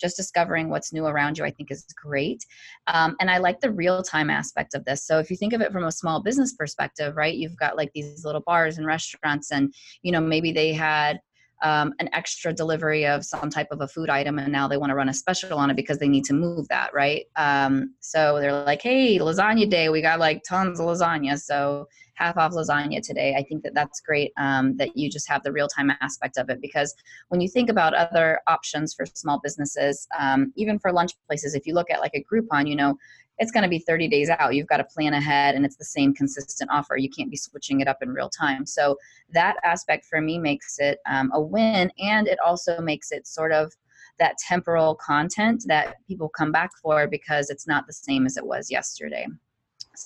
Just 0.00 0.16
discovering 0.16 0.70
what's 0.70 0.92
new 0.92 1.06
around 1.06 1.38
you 1.38 1.44
i 1.44 1.50
think 1.50 1.70
is 1.70 1.84
great. 1.96 2.44
Um, 2.86 3.16
and 3.20 3.30
i 3.30 3.38
like 3.38 3.60
the 3.60 3.70
real 3.70 4.02
time 4.02 4.30
aspect 4.30 4.74
of 4.74 4.84
this. 4.84 5.04
So 5.04 5.18
if 5.18 5.30
you 5.30 5.36
think 5.36 5.52
of 5.52 5.60
it 5.60 5.72
from 5.72 5.84
a 5.84 5.92
small 5.92 6.22
business 6.22 6.54
perspective 6.54 7.16
right 7.16 7.34
you've 7.34 7.56
got 7.56 7.76
like 7.76 7.90
these 7.94 8.24
little 8.24 8.42
bars 8.42 8.78
and 8.78 8.86
restaurants 8.86 9.52
and 9.52 9.72
you 10.02 10.12
know 10.12 10.20
maybe 10.20 10.52
they 10.52 10.72
had 10.72 11.20
um, 11.62 11.92
an 11.98 12.08
extra 12.12 12.52
delivery 12.52 13.04
of 13.04 13.24
some 13.24 13.50
type 13.50 13.68
of 13.72 13.80
a 13.80 13.88
food 13.88 14.08
item 14.10 14.38
and 14.38 14.52
now 14.52 14.68
they 14.68 14.76
want 14.76 14.90
to 14.90 14.94
run 14.94 15.08
a 15.08 15.14
special 15.14 15.58
on 15.58 15.70
it 15.70 15.76
because 15.76 15.98
they 15.98 16.08
need 16.08 16.24
to 16.24 16.32
move 16.32 16.68
that 16.68 16.94
right? 16.94 17.26
Um, 17.36 17.94
so 18.00 18.38
they're 18.40 18.64
like 18.64 18.82
hey 18.82 19.18
lasagna 19.18 19.68
day. 19.68 19.88
We 19.88 20.00
got 20.02 20.20
like 20.20 20.42
tons 20.44 20.80
of 20.80 20.86
lasagna. 20.86 21.38
So 21.40 21.88
half 22.18 22.36
off 22.36 22.52
lasagna 22.52 23.00
today 23.00 23.34
i 23.38 23.42
think 23.42 23.62
that 23.62 23.74
that's 23.74 24.00
great 24.00 24.32
um, 24.36 24.76
that 24.76 24.96
you 24.96 25.08
just 25.08 25.28
have 25.28 25.42
the 25.42 25.52
real 25.52 25.68
time 25.68 25.90
aspect 26.00 26.36
of 26.36 26.50
it 26.50 26.60
because 26.60 26.94
when 27.28 27.40
you 27.40 27.48
think 27.48 27.70
about 27.70 27.94
other 27.94 28.40
options 28.46 28.92
for 28.94 29.06
small 29.06 29.40
businesses 29.42 30.06
um, 30.18 30.52
even 30.56 30.78
for 30.78 30.92
lunch 30.92 31.12
places 31.26 31.54
if 31.54 31.66
you 31.66 31.74
look 31.74 31.90
at 31.90 32.00
like 32.00 32.14
a 32.14 32.24
groupon 32.32 32.68
you 32.68 32.76
know 32.76 32.96
it's 33.38 33.52
going 33.52 33.62
to 33.62 33.68
be 33.68 33.78
30 33.78 34.08
days 34.08 34.28
out. 34.28 34.54
You've 34.54 34.66
got 34.66 34.78
to 34.78 34.84
plan 34.84 35.14
ahead 35.14 35.54
and 35.54 35.64
it's 35.64 35.76
the 35.76 35.84
same 35.84 36.12
consistent 36.12 36.70
offer. 36.72 36.96
You 36.96 37.08
can't 37.08 37.30
be 37.30 37.36
switching 37.36 37.80
it 37.80 37.88
up 37.88 38.02
in 38.02 38.10
real 38.10 38.28
time. 38.28 38.66
So 38.66 38.96
that 39.30 39.56
aspect 39.62 40.06
for 40.06 40.20
me 40.20 40.38
makes 40.38 40.78
it 40.78 40.98
um, 41.08 41.30
a 41.32 41.40
win. 41.40 41.90
And 41.98 42.26
it 42.26 42.38
also 42.44 42.80
makes 42.80 43.12
it 43.12 43.26
sort 43.26 43.52
of 43.52 43.72
that 44.18 44.36
temporal 44.38 44.96
content 44.96 45.64
that 45.68 45.96
people 46.08 46.28
come 46.28 46.50
back 46.50 46.70
for 46.82 47.06
because 47.06 47.50
it's 47.50 47.68
not 47.68 47.86
the 47.86 47.92
same 47.92 48.26
as 48.26 48.36
it 48.36 48.44
was 48.44 48.70
yesterday. 48.70 49.26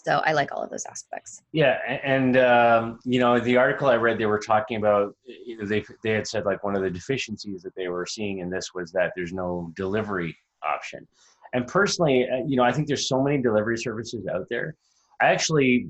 So 0.05 0.23
I 0.25 0.33
like 0.33 0.53
all 0.53 0.63
of 0.63 0.71
those 0.71 0.87
aspects. 0.87 1.43
Yeah, 1.53 1.79
and 2.03 2.37
um, 2.39 2.99
you 3.05 3.21
know 3.21 3.39
the 3.39 3.57
article 3.57 3.89
I 3.89 3.97
read, 3.97 4.19
they 4.19 4.27
were 4.27 4.39
talking 4.39 4.79
about. 4.79 5.15
You 5.25 5.59
know, 5.59 5.67
they 5.67 5.85
they 6.03 6.11
had 6.11 6.27
said 6.27 6.45
like 6.45 6.65
one 6.65 6.75
of 6.75 6.83
the 6.83 6.91
deficiencies 6.91 7.63
that 7.63 7.75
they 7.75 7.89
were 7.89 8.07
seeing 8.07 8.39
in 8.39 8.49
this 8.49 8.73
was 8.75 8.91
that 8.93 9.13
there's 9.15 9.33
no 9.33 9.73
delivery 9.77 10.37
option. 10.65 11.07
And 11.53 11.67
personally, 11.67 12.27
uh, 12.29 12.45
you 12.47 12.57
know, 12.57 12.63
I 12.63 12.73
think 12.73 12.89
there's 12.89 13.07
so 13.07 13.23
many 13.23 13.43
delivery 13.43 13.77
services 13.77 14.27
out 14.27 14.47
there. 14.49 14.77
I 15.21 15.27
actually 15.27 15.87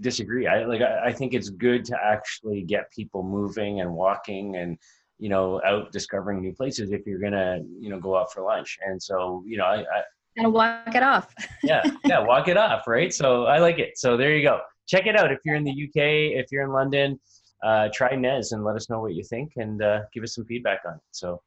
disagree. 0.00 0.46
I 0.46 0.64
like. 0.64 0.82
I 0.82 1.12
think 1.12 1.32
it's 1.32 1.48
good 1.48 1.84
to 1.86 1.96
actually 2.02 2.62
get 2.62 2.90
people 2.90 3.22
moving 3.22 3.80
and 3.80 3.94
walking 3.94 4.56
and 4.56 4.76
you 5.18 5.30
know 5.30 5.62
out 5.64 5.92
discovering 5.92 6.42
new 6.42 6.52
places 6.52 6.90
if 6.90 7.06
you're 7.06 7.18
gonna 7.20 7.60
you 7.80 7.88
know 7.88 7.98
go 7.98 8.16
out 8.16 8.32
for 8.32 8.42
lunch. 8.42 8.78
And 8.84 9.02
so 9.02 9.42
you 9.46 9.56
know, 9.56 9.64
I, 9.64 9.78
I 9.80 10.02
and 10.36 10.52
walk 10.52 10.94
it 10.94 11.02
off. 11.02 11.34
yeah, 11.62 11.82
yeah, 12.04 12.20
walk 12.20 12.48
it 12.48 12.56
off, 12.56 12.86
right? 12.86 13.12
So 13.12 13.44
I 13.44 13.58
like 13.58 13.78
it. 13.78 13.98
So 13.98 14.16
there 14.16 14.36
you 14.36 14.42
go. 14.42 14.60
Check 14.86 15.06
it 15.06 15.16
out 15.16 15.32
if 15.32 15.38
you're 15.44 15.56
in 15.56 15.64
the 15.64 15.70
UK, 15.70 16.38
if 16.38 16.52
you're 16.52 16.64
in 16.64 16.72
London. 16.72 17.18
Uh, 17.62 17.88
try 17.92 18.14
Nez 18.14 18.52
and 18.52 18.64
let 18.64 18.76
us 18.76 18.90
know 18.90 19.00
what 19.00 19.14
you 19.14 19.24
think 19.24 19.52
and 19.56 19.82
uh, 19.82 20.00
give 20.12 20.22
us 20.22 20.34
some 20.34 20.44
feedback 20.44 20.80
on 20.86 20.94
it. 20.94 21.00
So 21.10 21.40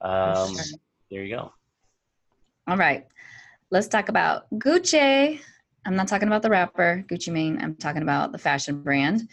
um, 0.00 0.54
sure. 0.54 0.64
there 1.10 1.24
you 1.24 1.36
go. 1.36 1.52
All 2.66 2.76
right. 2.76 3.06
Let's 3.70 3.88
talk 3.88 4.08
about 4.08 4.50
Gucci. 4.54 5.40
I'm 5.86 5.96
not 5.96 6.08
talking 6.08 6.28
about 6.28 6.42
the 6.42 6.50
rapper 6.50 7.04
Gucci 7.08 7.32
Mane. 7.32 7.58
I'm 7.60 7.74
talking 7.74 8.02
about 8.02 8.32
the 8.32 8.38
fashion 8.38 8.82
brand. 8.82 9.28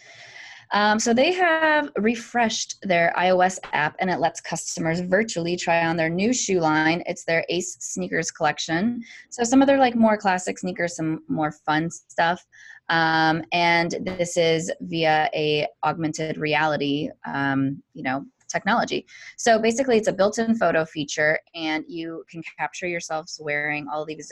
Um, 0.71 0.99
so 0.99 1.13
they 1.13 1.33
have 1.33 1.89
refreshed 1.97 2.77
their 2.83 3.13
iOS 3.17 3.57
app 3.73 3.95
and 3.99 4.09
it 4.09 4.19
lets 4.19 4.39
customers 4.39 4.99
virtually 4.99 5.55
try 5.55 5.85
on 5.85 5.97
their 5.97 6.09
new 6.09 6.31
shoe 6.31 6.59
line. 6.59 7.01
It's 7.07 7.25
their 7.25 7.43
Ace 7.49 7.77
sneakers 7.79 8.29
collection. 8.29 9.03
So 9.29 9.43
some 9.43 9.61
of 9.61 9.67
their 9.67 9.79
like 9.79 9.95
more 9.95 10.17
classic 10.17 10.59
sneakers, 10.59 10.95
some 10.95 11.23
more 11.27 11.51
fun 11.51 11.89
stuff. 11.89 12.45
Um, 12.89 13.43
and 13.51 13.95
this 14.01 14.37
is 14.37 14.71
via 14.81 15.29
a 15.33 15.67
augmented 15.83 16.37
reality, 16.37 17.09
um, 17.25 17.81
you 17.93 18.03
know, 18.03 18.25
technology. 18.49 19.05
So 19.37 19.59
basically, 19.59 19.97
it's 19.97 20.07
a 20.07 20.13
built-in 20.13 20.55
photo 20.55 20.85
feature, 20.85 21.39
and 21.55 21.83
you 21.87 22.23
can 22.29 22.41
capture 22.57 22.87
yourselves 22.87 23.39
wearing 23.41 23.87
all 23.91 24.05
these 24.05 24.31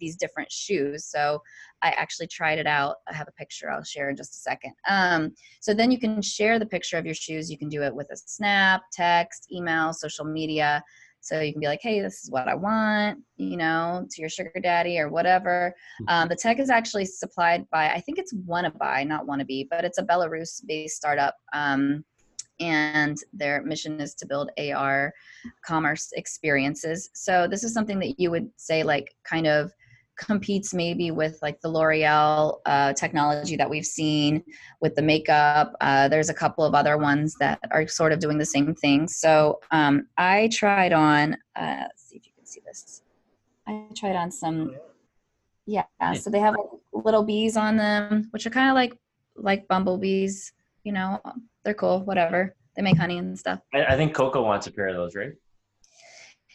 these 0.00 0.16
different 0.16 0.50
shoes. 0.50 1.04
So 1.04 1.42
I 1.82 1.90
actually 1.90 2.26
tried 2.26 2.58
it 2.58 2.66
out. 2.66 2.96
I 3.08 3.14
have 3.14 3.28
a 3.28 3.32
picture 3.32 3.70
I'll 3.70 3.84
share 3.84 4.10
in 4.10 4.16
just 4.16 4.34
a 4.34 4.38
second. 4.38 4.72
Um, 4.88 5.32
so 5.60 5.74
then 5.74 5.90
you 5.90 5.98
can 5.98 6.20
share 6.22 6.58
the 6.58 6.66
picture 6.66 6.98
of 6.98 7.06
your 7.06 7.14
shoes. 7.14 7.50
You 7.50 7.58
can 7.58 7.68
do 7.68 7.82
it 7.82 7.94
with 7.94 8.08
a 8.10 8.16
snap, 8.16 8.82
text, 8.92 9.46
email, 9.52 9.92
social 9.92 10.24
media. 10.24 10.82
So 11.20 11.40
you 11.40 11.52
can 11.52 11.60
be 11.60 11.66
like, 11.66 11.80
hey, 11.82 12.00
this 12.00 12.22
is 12.22 12.30
what 12.30 12.48
I 12.48 12.54
want, 12.54 13.18
you 13.36 13.56
know, 13.56 14.06
to 14.08 14.20
your 14.20 14.30
sugar 14.30 14.60
daddy 14.62 14.98
or 14.98 15.08
whatever. 15.08 15.74
Hmm. 15.98 16.04
Um, 16.08 16.28
the 16.28 16.36
tech 16.36 16.58
is 16.58 16.70
actually 16.70 17.06
supplied 17.06 17.68
by, 17.70 17.90
I 17.90 18.00
think 18.00 18.18
it's 18.18 18.32
Wannabuy, 18.32 19.06
not 19.06 19.26
Wannabe, 19.26 19.66
but 19.68 19.84
it's 19.84 19.98
a 19.98 20.04
Belarus 20.04 20.64
based 20.66 20.96
startup. 20.96 21.34
Um, 21.52 22.04
and 22.60 23.18
their 23.32 23.62
mission 23.62 24.00
is 24.00 24.14
to 24.14 24.26
build 24.26 24.50
AR 24.58 25.12
commerce 25.64 26.12
experiences. 26.12 27.10
So 27.14 27.46
this 27.48 27.64
is 27.64 27.72
something 27.72 27.98
that 28.00 28.18
you 28.18 28.30
would 28.30 28.50
say 28.56 28.82
like 28.82 29.14
kind 29.24 29.46
of 29.46 29.72
competes 30.18 30.74
maybe 30.74 31.10
with 31.10 31.38
like 31.40 31.60
the 31.60 31.68
L'Oreal 31.68 32.58
uh, 32.66 32.92
technology 32.92 33.56
that 33.56 33.70
we've 33.70 33.86
seen 33.86 34.42
with 34.80 34.94
the 34.94 35.02
makeup. 35.02 35.74
Uh, 35.80 36.08
there's 36.08 36.28
a 36.28 36.34
couple 36.34 36.64
of 36.64 36.74
other 36.74 36.98
ones 36.98 37.36
that 37.38 37.60
are 37.70 37.86
sort 37.86 38.12
of 38.12 38.18
doing 38.18 38.36
the 38.36 38.44
same 38.44 38.74
thing. 38.74 39.08
So 39.08 39.60
um, 39.70 40.08
I 40.18 40.48
tried 40.52 40.92
on. 40.92 41.34
Uh, 41.56 41.82
let's 41.82 42.08
see 42.08 42.16
if 42.16 42.26
you 42.26 42.32
can 42.36 42.44
see 42.44 42.60
this. 42.66 43.02
I 43.66 43.84
tried 43.94 44.16
on 44.16 44.30
some. 44.30 44.74
Yeah, 45.66 45.84
so 46.14 46.30
they 46.30 46.40
have 46.40 46.54
like, 46.54 46.80
little 47.04 47.22
bees 47.22 47.56
on 47.56 47.76
them, 47.76 48.28
which 48.30 48.46
are 48.46 48.50
kind 48.50 48.70
of 48.70 48.74
like 48.74 48.98
like 49.36 49.68
bumblebees. 49.68 50.52
You 50.84 50.92
know, 50.92 51.20
they're 51.64 51.74
cool. 51.74 52.00
Whatever. 52.00 52.54
They 52.76 52.82
make 52.82 52.96
honey 52.96 53.18
and 53.18 53.38
stuff. 53.38 53.60
I, 53.74 53.84
I 53.86 53.96
think 53.96 54.14
Coco 54.14 54.42
wants 54.42 54.68
a 54.68 54.72
pair 54.72 54.88
of 54.88 54.94
those, 54.96 55.16
right? 55.16 55.32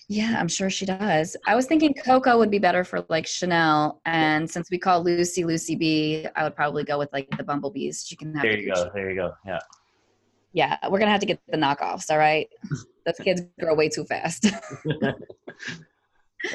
Yeah, 0.09 0.35
I'm 0.37 0.47
sure 0.47 0.69
she 0.69 0.85
does. 0.85 1.35
I 1.47 1.55
was 1.55 1.65
thinking 1.65 1.93
Coco 1.93 2.37
would 2.37 2.51
be 2.51 2.59
better 2.59 2.83
for 2.83 3.05
like 3.09 3.25
Chanel, 3.25 4.01
and 4.05 4.49
since 4.49 4.69
we 4.69 4.77
call 4.77 5.03
Lucy 5.03 5.43
Lucy 5.43 5.75
B, 5.75 6.27
I 6.35 6.43
would 6.43 6.55
probably 6.55 6.83
go 6.83 6.97
with 6.99 7.09
like 7.13 7.29
the 7.37 7.43
bumblebees. 7.43 8.05
She 8.05 8.15
can 8.15 8.33
have. 8.35 8.43
There 8.43 8.57
you 8.57 8.73
go. 8.73 8.91
There 8.93 9.09
you 9.09 9.15
go. 9.15 9.33
Yeah. 9.45 9.59
Yeah, 10.51 10.77
we're 10.89 10.99
gonna 10.99 11.11
have 11.11 11.21
to 11.21 11.25
get 11.25 11.39
the 11.47 11.57
knockoffs. 11.57 12.11
All 12.11 12.17
right, 12.17 12.47
those 13.05 13.17
kids 13.23 13.41
grow 13.59 13.75
way 13.75 13.89
too 13.89 14.05
fast. 14.05 14.47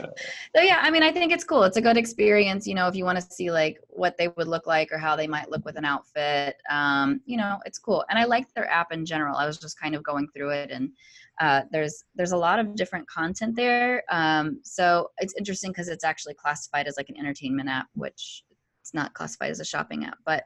so 0.54 0.62
yeah 0.62 0.80
i 0.82 0.90
mean 0.90 1.02
i 1.02 1.10
think 1.10 1.32
it's 1.32 1.44
cool. 1.44 1.62
It's 1.64 1.76
a 1.76 1.80
good 1.80 1.96
experience 1.96 2.66
you 2.66 2.74
know 2.74 2.88
if 2.88 2.94
you 2.94 3.04
want 3.04 3.18
to 3.18 3.26
see 3.34 3.50
like 3.50 3.80
what 3.88 4.16
they 4.18 4.28
would 4.28 4.48
look 4.48 4.66
like 4.66 4.92
or 4.92 4.98
how 4.98 5.16
they 5.16 5.26
might 5.26 5.50
look 5.50 5.64
with 5.64 5.76
an 5.76 5.84
outfit 5.84 6.56
um, 6.70 7.20
you 7.26 7.36
know 7.36 7.58
it's 7.64 7.78
cool. 7.78 8.04
And 8.08 8.18
i 8.18 8.24
like 8.24 8.52
their 8.54 8.70
app 8.70 8.92
in 8.92 9.04
general. 9.06 9.36
I 9.36 9.46
was 9.46 9.58
just 9.58 9.78
kind 9.80 9.94
of 9.94 10.02
going 10.02 10.28
through 10.34 10.50
it 10.50 10.70
and 10.70 10.90
uh, 11.40 11.62
there's 11.70 12.04
there's 12.16 12.32
a 12.32 12.36
lot 12.36 12.58
of 12.58 12.74
different 12.74 13.08
content 13.08 13.54
there. 13.54 14.02
Um, 14.10 14.60
so 14.64 15.10
it's 15.18 15.34
interesting 15.38 15.70
because 15.70 15.88
it's 15.88 16.04
actually 16.04 16.34
classified 16.34 16.86
as 16.88 16.96
like 16.96 17.08
an 17.08 17.16
entertainment 17.16 17.68
app 17.68 17.86
which 17.94 18.44
it's 18.80 18.94
not 18.94 19.14
classified 19.14 19.50
as 19.50 19.60
a 19.60 19.64
shopping 19.64 20.04
app 20.04 20.18
but 20.24 20.44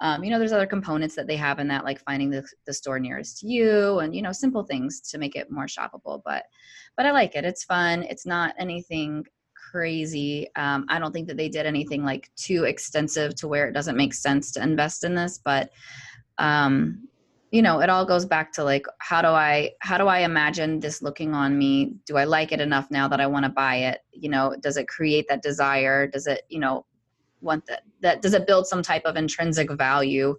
um, 0.00 0.24
you 0.24 0.30
know 0.30 0.38
there's 0.38 0.52
other 0.52 0.66
components 0.66 1.14
that 1.14 1.26
they 1.26 1.36
have 1.36 1.58
in 1.58 1.68
that 1.68 1.84
like 1.84 2.00
finding 2.00 2.30
the, 2.30 2.46
the 2.66 2.74
store 2.74 2.98
nearest 2.98 3.38
to 3.38 3.46
you 3.46 3.98
and 4.00 4.14
you 4.14 4.22
know 4.22 4.32
simple 4.32 4.62
things 4.62 5.00
to 5.00 5.18
make 5.18 5.36
it 5.36 5.50
more 5.50 5.66
shoppable 5.66 6.22
but 6.24 6.44
but 6.96 7.06
i 7.06 7.10
like 7.10 7.34
it 7.34 7.44
it's 7.44 7.64
fun 7.64 8.02
it's 8.04 8.26
not 8.26 8.54
anything 8.58 9.24
crazy. 9.70 10.48
Um, 10.56 10.86
I 10.88 10.98
don't 10.98 11.12
think 11.12 11.28
that 11.28 11.36
they 11.36 11.48
did 11.48 11.66
anything 11.66 12.04
like 12.04 12.30
too 12.36 12.64
extensive 12.64 13.34
to 13.36 13.48
where 13.48 13.68
it 13.68 13.72
doesn't 13.72 13.96
make 13.96 14.14
sense 14.14 14.50
to 14.52 14.62
invest 14.62 15.04
in 15.04 15.14
this, 15.14 15.38
but 15.38 15.70
um, 16.38 17.06
you 17.50 17.62
know, 17.62 17.80
it 17.80 17.90
all 17.90 18.04
goes 18.04 18.24
back 18.24 18.52
to 18.52 18.64
like 18.64 18.86
how 18.98 19.20
do 19.20 19.28
I 19.28 19.72
how 19.80 19.98
do 19.98 20.06
I 20.06 20.20
imagine 20.20 20.80
this 20.80 21.02
looking 21.02 21.34
on 21.34 21.58
me? 21.58 21.94
Do 22.06 22.16
I 22.16 22.24
like 22.24 22.52
it 22.52 22.60
enough 22.60 22.90
now 22.90 23.08
that 23.08 23.20
I 23.20 23.26
want 23.26 23.44
to 23.44 23.50
buy 23.50 23.76
it? 23.76 24.00
You 24.12 24.30
know, 24.30 24.54
does 24.60 24.76
it 24.76 24.88
create 24.88 25.26
that 25.28 25.42
desire? 25.42 26.06
Does 26.06 26.26
it, 26.26 26.42
you 26.48 26.60
know, 26.60 26.86
want 27.42 27.66
that 27.66 27.82
that 28.00 28.22
does 28.22 28.34
it 28.34 28.46
build 28.46 28.66
some 28.66 28.82
type 28.82 29.02
of 29.04 29.16
intrinsic 29.16 29.70
value 29.72 30.36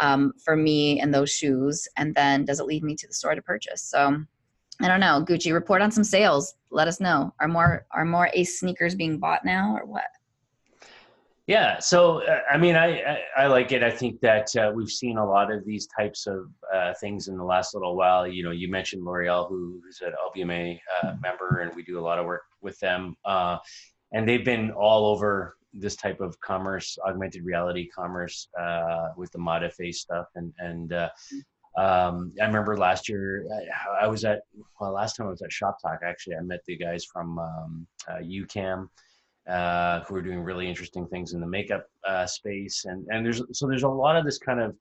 um, 0.00 0.32
for 0.44 0.56
me 0.56 1.00
in 1.00 1.10
those 1.10 1.30
shoes? 1.30 1.88
And 1.96 2.14
then 2.14 2.44
does 2.44 2.60
it 2.60 2.66
lead 2.66 2.82
me 2.82 2.94
to 2.96 3.06
the 3.06 3.14
store 3.14 3.34
to 3.34 3.42
purchase? 3.42 3.82
So 3.82 4.24
i 4.80 4.88
don't 4.88 5.00
know. 5.00 5.24
Gucci 5.26 5.52
report 5.52 5.82
on 5.82 5.90
some 5.90 6.04
sales. 6.04 6.54
Let 6.70 6.88
us 6.88 7.00
know. 7.00 7.32
Are 7.40 7.48
more 7.48 7.86
are 7.92 8.04
more 8.04 8.28
ace 8.32 8.58
sneakers 8.58 8.94
being 8.94 9.18
bought 9.18 9.44
now 9.44 9.76
or 9.76 9.86
what? 9.86 10.04
Yeah. 11.46 11.78
So 11.78 12.22
uh, 12.22 12.40
i 12.50 12.56
mean 12.56 12.74
I, 12.74 13.00
I, 13.02 13.18
I 13.36 13.46
like 13.46 13.70
it. 13.70 13.82
I 13.82 13.90
think 13.90 14.20
that 14.20 14.48
uh, 14.56 14.72
we've 14.74 14.90
seen 14.90 15.18
a 15.18 15.26
lot 15.26 15.52
of 15.52 15.64
these 15.64 15.86
types 15.86 16.26
of 16.26 16.48
uh, 16.74 16.94
things 17.00 17.28
in 17.28 17.36
the 17.36 17.44
last 17.44 17.74
little 17.74 17.96
while. 17.96 18.26
You 18.26 18.42
know 18.44 18.50
you 18.50 18.68
mentioned 18.68 19.04
l'oreal 19.04 19.48
who's 19.48 20.00
an 20.00 20.12
lbma 20.34 20.78
uh, 21.02 21.14
member 21.22 21.60
and 21.60 21.74
we 21.76 21.82
do 21.82 21.98
a 21.98 22.04
lot 22.04 22.18
of 22.18 22.26
work 22.26 22.42
with 22.60 22.78
them. 22.80 23.16
Uh, 23.24 23.58
and 24.12 24.28
they've 24.28 24.44
been 24.44 24.70
all 24.70 25.06
over 25.06 25.56
this 25.74 25.96
type 25.96 26.20
of 26.20 26.38
commerce, 26.40 26.96
augmented 27.06 27.44
reality 27.44 27.88
commerce, 27.88 28.48
uh, 28.58 29.08
with 29.16 29.30
the 29.32 29.38
ModiFace 29.38 29.96
stuff. 29.96 30.26
And 30.34 30.52
and 30.58 30.92
uh, 30.92 31.08
um, 31.76 32.32
I 32.40 32.46
remember 32.46 32.76
last 32.76 33.08
year 33.08 33.46
I, 34.00 34.04
I, 34.04 34.08
was 34.08 34.24
at 34.24 34.42
well 34.80 34.92
last 34.92 35.16
time 35.16 35.26
I 35.26 35.30
was 35.30 35.42
at 35.42 35.52
Shop 35.52 35.76
Talk 35.82 36.00
actually 36.04 36.36
I 36.36 36.40
met 36.40 36.60
the 36.66 36.76
guys 36.76 37.04
from 37.04 37.38
um, 37.38 37.86
uh, 38.08 38.18
YouCam. 38.18 38.88
Uh, 39.46 40.02
who 40.04 40.14
are 40.14 40.22
doing 40.22 40.40
really 40.40 40.66
interesting 40.66 41.06
things 41.06 41.34
in 41.34 41.40
the 41.40 41.46
makeup 41.46 41.84
uh, 42.08 42.24
space, 42.24 42.86
and 42.86 43.06
and 43.10 43.26
there's 43.26 43.42
so 43.52 43.66
there's 43.66 43.82
a 43.82 43.88
lot 43.88 44.16
of 44.16 44.24
this 44.24 44.38
kind 44.38 44.58
of 44.58 44.74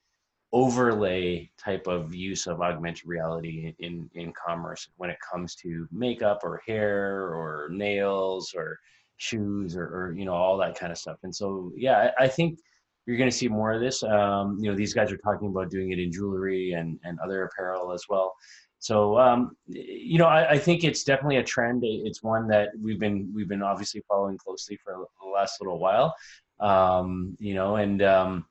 overlay 0.54 1.50
type 1.58 1.86
of 1.88 2.16
use 2.16 2.48
of 2.48 2.62
augmented 2.62 3.06
reality 3.06 3.74
in 3.80 4.10
in 4.14 4.32
commerce 4.32 4.88
when 4.96 5.10
it 5.10 5.18
comes 5.20 5.56
to 5.56 5.86
makeup 5.92 6.40
or 6.44 6.62
hair 6.66 7.34
or 7.34 7.68
nails 7.72 8.54
or 8.56 8.80
shoes 9.18 9.76
or, 9.76 9.86
or 9.86 10.16
you 10.18 10.26
know 10.26 10.34
all 10.34 10.58
that 10.58 10.78
kind 10.78 10.92
of 10.92 10.98
stuff. 10.98 11.18
And 11.24 11.34
so 11.34 11.72
yeah 11.76 12.12
i, 12.18 12.26
I 12.26 12.28
think 12.28 12.60
you're 13.06 13.18
going 13.18 13.30
to 13.30 13.36
see 13.36 13.48
more 13.48 13.74
of 13.74 13.82
this. 13.82 14.04
Um, 14.04 14.58
you 14.60 14.70
know 14.70 14.78
these 14.78 14.94
guys 14.94 15.12
are 15.12 15.18
talking 15.18 15.50
about 15.50 15.70
doing 15.70 15.92
it 15.92 16.00
in 16.00 16.12
jewelry 16.12 16.74
and, 16.74 17.00
and 17.04 17.20
other 17.20 17.44
apparel 17.44 17.92
as 17.92 18.04
well. 18.10 18.34
So 18.80 19.18
um, 19.18 19.56
you 19.68 20.18
know 20.18 20.26
I, 20.26 20.52
I, 20.52 20.58
think 20.58 20.84
it's 20.84 21.04
definitely 21.04 21.38
a 21.38 21.44
trend. 21.44 21.84
It's 21.86 22.22
one 22.22 22.48
that 22.50 22.70
we've 22.82 23.00
been 23.00 23.32
we've 23.34 23.48
been 23.48 23.62
obviously 23.62 24.04
following 24.08 24.38
closely 24.38 24.78
for 24.84 25.06
the 25.22 25.30
last 25.30 25.62
little 25.62 25.80
while. 25.80 26.14
Um, 26.60 27.36
you 27.40 27.56
know 27.56 27.76
and 27.78 28.02
um, 28.02 28.46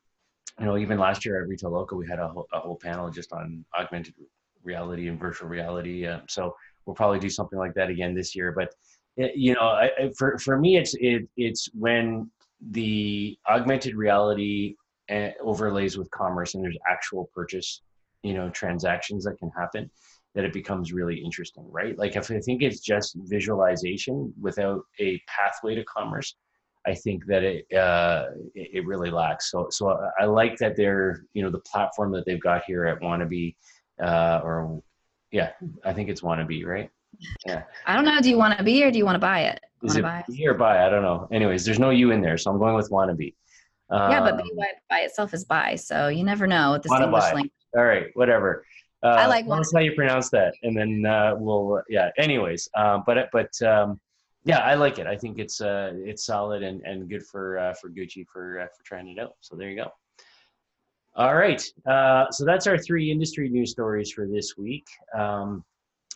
you 0.58 0.66
know 0.66 0.76
even 0.76 0.98
last 0.98 1.24
year 1.24 1.42
at 1.42 1.48
retail 1.48 1.70
local 1.70 1.96
we 1.98 2.06
had 2.06 2.18
a 2.18 2.28
whole, 2.28 2.46
a 2.52 2.60
whole 2.60 2.76
panel 2.76 3.10
just 3.10 3.32
on 3.32 3.64
augmented 3.78 4.14
reality 4.62 5.08
and 5.08 5.18
virtual 5.18 5.48
reality. 5.48 6.06
Uh, 6.06 6.20
so 6.28 6.54
we'll 6.84 6.94
probably 6.94 7.18
do 7.18 7.30
something 7.30 7.58
like 7.58 7.74
that 7.74 7.90
again 7.90 8.14
this 8.14 8.34
year. 8.34 8.52
But 8.52 8.74
you 9.16 9.54
know, 9.54 9.60
I, 9.60 9.90
for 10.16 10.38
for 10.38 10.58
me, 10.58 10.76
it's 10.76 10.94
it 10.94 11.28
it's 11.36 11.68
when 11.74 12.30
the 12.70 13.36
augmented 13.48 13.94
reality 13.94 14.76
eh, 15.08 15.32
overlays 15.40 15.98
with 15.98 16.10
commerce 16.10 16.54
and 16.54 16.64
there's 16.64 16.78
actual 16.88 17.28
purchase, 17.34 17.82
you 18.22 18.34
know, 18.34 18.48
transactions 18.50 19.24
that 19.24 19.38
can 19.38 19.50
happen, 19.50 19.90
that 20.34 20.44
it 20.44 20.52
becomes 20.52 20.92
really 20.92 21.16
interesting, 21.16 21.66
right? 21.70 21.98
Like 21.98 22.16
if 22.16 22.30
I 22.30 22.40
think 22.40 22.62
it's 22.62 22.80
just 22.80 23.16
visualization 23.24 24.32
without 24.40 24.82
a 25.00 25.20
pathway 25.26 25.74
to 25.74 25.84
commerce, 25.84 26.36
I 26.86 26.94
think 26.94 27.26
that 27.26 27.42
it 27.44 27.72
uh, 27.72 28.26
it 28.54 28.86
really 28.86 29.10
lacks. 29.10 29.50
So 29.50 29.68
so 29.70 29.98
I 30.18 30.24
like 30.24 30.56
that 30.58 30.76
they're 30.76 31.24
you 31.34 31.42
know 31.42 31.50
the 31.50 31.60
platform 31.60 32.12
that 32.12 32.24
they've 32.26 32.40
got 32.40 32.62
here 32.66 32.86
at 32.86 33.00
Wannabe, 33.00 33.56
uh, 34.02 34.40
or 34.42 34.82
yeah, 35.30 35.50
I 35.84 35.92
think 35.92 36.08
it's 36.08 36.22
Wannabe, 36.22 36.64
right? 36.64 36.90
Yeah. 37.46 37.62
I 37.86 37.94
don't 37.94 38.04
know. 38.04 38.20
Do 38.20 38.30
you 38.30 38.38
want 38.38 38.58
to 38.58 38.64
be 38.64 38.82
or 38.84 38.90
do 38.90 38.98
you 38.98 39.04
want 39.04 39.16
to 39.16 39.20
buy 39.20 39.42
it? 39.42 39.60
Is 39.82 39.96
it 39.96 40.02
buy 40.02 40.24
be 40.28 40.46
or 40.46 40.54
buy? 40.54 40.86
I 40.86 40.88
don't 40.88 41.02
know. 41.02 41.28
Anyways, 41.32 41.64
there's 41.64 41.78
no 41.78 41.90
you 41.90 42.12
in 42.12 42.20
there, 42.20 42.38
so 42.38 42.50
I'm 42.50 42.58
going 42.58 42.74
with 42.74 42.90
wannabe. 42.90 43.34
Um, 43.90 44.10
yeah, 44.10 44.20
but 44.20 44.34
um, 44.34 44.48
by, 44.56 44.66
by 44.88 44.98
itself 45.00 45.34
is 45.34 45.44
buy, 45.44 45.74
so 45.74 46.08
you 46.08 46.24
never 46.24 46.46
know 46.46 46.72
with 46.72 46.82
this 46.82 46.92
English 46.92 47.10
buy. 47.10 47.32
language. 47.32 47.52
All 47.76 47.84
right, 47.84 48.06
whatever. 48.14 48.64
Uh, 49.02 49.08
I 49.08 49.26
like. 49.26 49.46
That's 49.48 49.72
how 49.72 49.80
you 49.80 49.92
pronounce 49.92 50.30
that, 50.30 50.54
and 50.62 50.76
then 50.76 51.04
uh, 51.04 51.34
we'll 51.36 51.82
yeah. 51.88 52.10
Anyways, 52.16 52.68
um, 52.74 53.02
but 53.04 53.28
but 53.32 53.50
um, 53.62 54.00
yeah, 54.44 54.58
I 54.58 54.74
like 54.74 54.98
it. 54.98 55.06
I 55.06 55.16
think 55.16 55.38
it's 55.38 55.60
uh, 55.60 55.92
it's 55.96 56.24
solid 56.24 56.62
and, 56.62 56.80
and 56.82 57.08
good 57.08 57.24
for 57.26 57.58
uh, 57.58 57.74
for 57.74 57.90
Gucci 57.90 58.24
for 58.32 58.60
uh, 58.60 58.66
for 58.76 58.84
trying 58.84 59.08
it 59.08 59.18
out. 59.18 59.34
So 59.40 59.56
there 59.56 59.68
you 59.68 59.76
go. 59.76 59.90
All 61.14 61.34
right, 61.34 61.62
uh, 61.86 62.30
so 62.30 62.44
that's 62.44 62.66
our 62.66 62.78
three 62.78 63.10
industry 63.10 63.48
news 63.48 63.72
stories 63.72 64.12
for 64.12 64.26
this 64.26 64.56
week. 64.56 64.86
Um, 65.14 65.64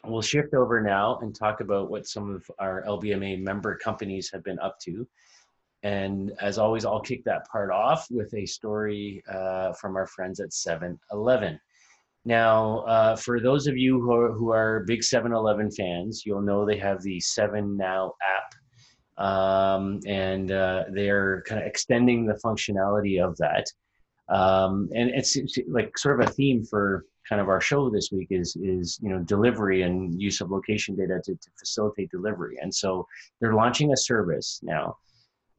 we'll 0.04 0.22
shift 0.22 0.54
over 0.54 0.80
now 0.80 1.18
and 1.20 1.35
talk 1.35 1.61
about 1.61 1.90
what 1.90 2.06
some 2.06 2.35
of 2.35 2.48
our 2.59 2.82
LBMA 2.87 3.42
member 3.42 3.76
companies 3.76 4.30
have 4.32 4.44
been 4.44 4.59
up 4.61 4.78
to. 4.80 5.06
And 5.82 6.32
as 6.40 6.59
always, 6.59 6.85
I'll 6.85 7.00
kick 7.00 7.24
that 7.24 7.46
part 7.48 7.70
off 7.70 8.06
with 8.11 8.32
a 8.35 8.46
story 8.46 9.22
uh, 9.28 9.72
from 9.74 9.96
our 9.96 10.06
friends 10.06 10.40
at 10.40 10.52
7 10.52 10.98
Eleven. 11.12 11.61
Now, 12.24 12.78
uh, 12.80 13.16
for 13.16 13.38
those 13.38 13.68
of 13.68 13.76
you 13.76 14.00
who 14.00 14.12
are, 14.12 14.32
who 14.32 14.50
are 14.50 14.85
big 14.87 15.04
7 15.04 15.32
Eleven 15.32 15.70
fans, 15.70 16.24
you'll 16.26 16.42
know 16.42 16.66
they 16.66 16.78
have 16.78 17.02
the 17.02 17.20
7 17.20 17.76
Now 17.76 18.14
app. 18.20 19.24
Um, 19.24 20.00
and 20.06 20.50
uh, 20.50 20.85
they're 20.92 21.42
kind 21.42 21.61
of 21.61 21.66
extending 21.66 22.26
the 22.26 22.38
functionality 22.44 23.24
of 23.24 23.37
that. 23.37 23.66
Um, 24.28 24.90
and 24.94 25.11
it's, 25.11 25.37
it's 25.37 25.56
like 25.68 25.96
sort 25.96 26.20
of 26.20 26.28
a 26.28 26.32
theme 26.32 26.64
for 26.64 27.04
kind 27.29 27.41
of 27.41 27.49
our 27.49 27.61
show 27.61 27.91
this 27.91 28.11
week 28.12 28.29
is 28.31 28.57
is 28.57 28.99
you 29.03 29.11
know 29.11 29.19
delivery 29.21 29.83
and 29.83 30.21
use 30.21 30.41
of 30.41 30.51
location 30.51 30.97
data 30.97 31.21
to, 31.25 31.35
to 31.35 31.51
facilitate 31.59 32.11
delivery. 32.11 32.57
And 32.61 32.75
so 32.75 33.07
they're 33.41 33.55
launching 33.55 33.93
a 33.93 33.97
service 33.97 34.61
now 34.62 34.97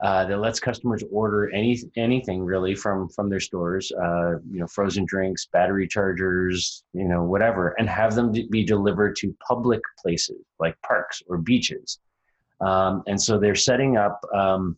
uh, 0.03 0.25
that 0.25 0.37
lets 0.37 0.59
customers 0.59 1.03
order 1.11 1.49
any 1.53 1.79
anything 1.95 2.43
really 2.43 2.75
from 2.75 3.09
from 3.09 3.29
their 3.29 3.39
stores 3.39 3.91
uh, 3.91 4.33
you 4.51 4.59
know 4.59 4.67
frozen 4.67 5.05
drinks 5.05 5.47
battery 5.51 5.87
chargers 5.87 6.83
you 6.93 7.07
know 7.07 7.23
whatever 7.23 7.69
and 7.79 7.89
have 7.89 8.13
them 8.13 8.31
be 8.31 8.63
delivered 8.63 9.15
to 9.15 9.35
public 9.47 9.81
places 10.01 10.37
like 10.59 10.75
parks 10.81 11.21
or 11.27 11.37
beaches. 11.37 11.99
Um, 12.59 13.03
and 13.07 13.21
so 13.21 13.37
they're 13.37 13.55
setting 13.55 13.97
up 13.97 14.19
um, 14.33 14.77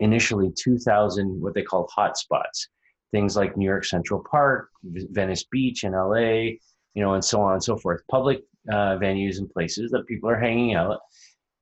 initially 0.00 0.52
2000 0.56 1.40
what 1.40 1.54
they 1.54 1.62
call 1.62 1.88
hotspots 1.96 2.68
things 3.12 3.36
like 3.36 3.56
New 3.56 3.64
York 3.64 3.84
Central 3.84 4.22
Park, 4.30 4.68
Venice 4.84 5.44
Beach 5.44 5.84
in 5.84 5.92
LA, 5.92 6.56
you 6.94 7.02
know, 7.02 7.14
and 7.14 7.24
so 7.24 7.40
on 7.40 7.54
and 7.54 7.62
so 7.62 7.76
forth. 7.76 8.02
Public 8.10 8.42
uh, 8.70 8.98
venues 8.98 9.38
and 9.38 9.50
places 9.50 9.90
that 9.90 10.06
people 10.06 10.28
are 10.28 10.38
hanging 10.38 10.74
out. 10.74 11.00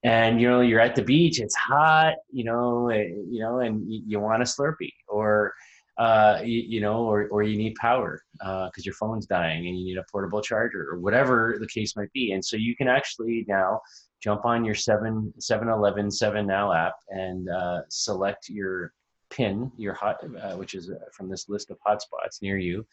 And 0.03 0.41
you 0.41 0.49
know, 0.49 0.61
you're 0.61 0.81
at 0.81 0.95
the 0.95 1.03
beach. 1.03 1.41
It's 1.41 1.55
hot, 1.55 2.15
you 2.31 2.45
know, 2.45 2.91
eh, 2.91 3.09
you 3.29 3.41
know, 3.41 3.61
and 3.61 3.91
you, 3.91 4.03
you 4.07 4.21
want 4.21 4.43
a 4.43 4.45
Slurpee, 4.45 4.93
or 5.09 5.53
uh, 5.99 6.41
you, 6.45 6.63
you, 6.67 6.81
know, 6.81 7.05
or 7.05 7.27
or 7.29 7.43
you 7.43 7.57
need 7.57 7.75
power 7.77 8.23
because 8.39 8.71
uh, 8.77 8.85
your 8.85 8.95
phone's 8.95 9.27
dying 9.27 9.67
and 9.67 9.79
you 9.79 9.85
need 9.85 9.99
a 9.99 10.05
portable 10.13 10.43
charger, 10.43 10.87
or 10.91 10.99
whatever 11.01 11.57
the 11.59 11.67
case 11.67 11.97
might 11.97 12.13
be. 12.13 12.33
And 12.33 12.45
so 12.45 12.57
you 12.57 12.77
can 12.77 12.87
actually 12.87 13.47
now 13.49 13.81
jump 14.23 14.45
on 14.45 14.65
your 14.65 14.75
7 14.75 15.33
7 15.39 15.69
Eleven 15.69 16.11
7 16.11 16.47
Now 16.47 16.73
app 16.73 16.95
and 17.09 17.49
uh, 17.49 17.81
select 17.89 18.49
your 18.49 18.93
pin 19.31 19.71
your 19.77 19.95
hot, 19.95 20.19
uh, 20.43 20.57
which 20.57 20.75
is 20.75 20.91
uh, 20.91 20.95
from 21.13 21.29
this 21.29 21.49
list 21.49 21.71
of 21.71 21.79
hotspots 21.87 22.43
near 22.43 22.59
you, 22.59 22.87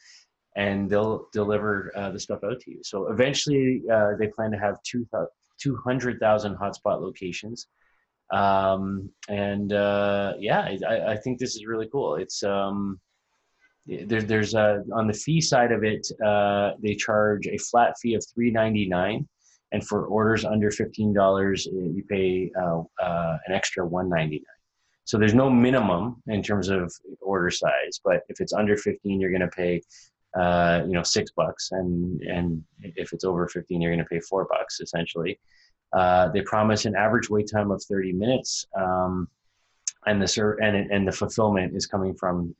and 0.55 0.89
they'll 0.89 1.27
deliver 1.33 1.91
uh, 1.95 2.11
the 2.11 2.19
stuff 2.19 2.43
out 2.43 2.59
to 2.61 2.71
you. 2.71 2.79
So 2.83 3.07
eventually, 3.11 3.83
uh, 3.91 4.11
they 4.17 4.27
plan 4.27 4.51
to 4.51 4.57
have 4.57 4.81
two 4.83 5.07
200,000 5.59 6.55
hotspot 6.57 7.01
locations. 7.01 7.67
Um, 8.31 9.09
and 9.29 9.71
uh, 9.73 10.33
yeah, 10.39 10.75
I, 10.87 11.11
I, 11.11 11.17
think 11.17 11.37
this 11.37 11.55
is 11.55 11.65
really 11.67 11.87
cool. 11.91 12.15
It's 12.15 12.41
um, 12.41 12.99
there, 13.85 14.21
there's 14.21 14.55
a, 14.55 14.83
on 14.93 15.07
the 15.07 15.13
fee 15.13 15.39
side 15.39 15.71
of 15.71 15.83
it, 15.83 16.07
uh, 16.25 16.71
they 16.81 16.95
charge 16.95 17.47
a 17.47 17.57
flat 17.57 17.93
fee 18.01 18.15
of 18.15 18.25
399 18.33 19.27
and 19.71 19.87
for 19.87 20.05
orders 20.05 20.45
under 20.45 20.71
$15, 20.71 21.65
you 21.65 22.03
pay 22.09 22.51
an 22.55 23.51
extra 23.51 23.85
199 23.85 24.41
so 25.05 25.17
there's 25.17 25.33
no 25.33 25.49
minimum 25.49 26.21
in 26.27 26.41
terms 26.41 26.69
of 26.69 26.93
order 27.21 27.49
size, 27.49 27.99
but 28.03 28.21
if 28.29 28.39
it's 28.39 28.53
under 28.53 28.77
15, 28.77 29.19
you're 29.19 29.31
going 29.31 29.41
to 29.41 29.47
pay, 29.47 29.81
uh, 30.39 30.81
you 30.85 30.93
know, 30.93 31.03
six 31.03 31.31
bucks, 31.31 31.71
and 31.71 32.21
and 32.21 32.63
if 32.81 33.11
it's 33.11 33.25
over 33.25 33.47
15, 33.47 33.81
you're 33.81 33.91
going 33.91 34.03
to 34.03 34.09
pay 34.09 34.19
four 34.21 34.47
bucks 34.49 34.79
essentially. 34.79 35.39
Uh, 35.91 36.29
they 36.29 36.41
promise 36.41 36.85
an 36.85 36.95
average 36.95 37.29
wait 37.29 37.49
time 37.51 37.69
of 37.69 37.83
30 37.83 38.13
minutes, 38.13 38.65
um, 38.77 39.27
and 40.05 40.21
the 40.21 40.27
ser- 40.27 40.57
and 40.61 40.89
and 40.91 41.07
the 41.07 41.11
fulfillment 41.11 41.75
is 41.75 41.85
coming 41.85 42.15
from 42.15 42.55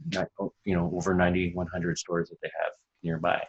you 0.66 0.76
know 0.76 0.92
over 0.96 1.14
9,100 1.14 1.98
stores 1.98 2.30
that 2.30 2.38
they 2.42 2.52
have 2.62 2.74
nearby. 3.04 3.42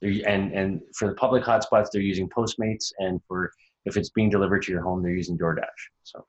They're, 0.00 0.22
and 0.28 0.52
and 0.52 0.80
for 0.94 1.08
the 1.08 1.14
public 1.14 1.42
hotspots, 1.42 1.88
they're 1.92 2.00
using 2.00 2.28
Postmates, 2.28 2.92
and 2.98 3.20
for 3.26 3.52
if 3.86 3.96
it's 3.96 4.10
being 4.10 4.30
delivered 4.30 4.62
to 4.62 4.72
your 4.72 4.82
home, 4.82 5.02
they're 5.02 5.12
using 5.12 5.36
DoorDash. 5.36 5.64
So 6.04 6.26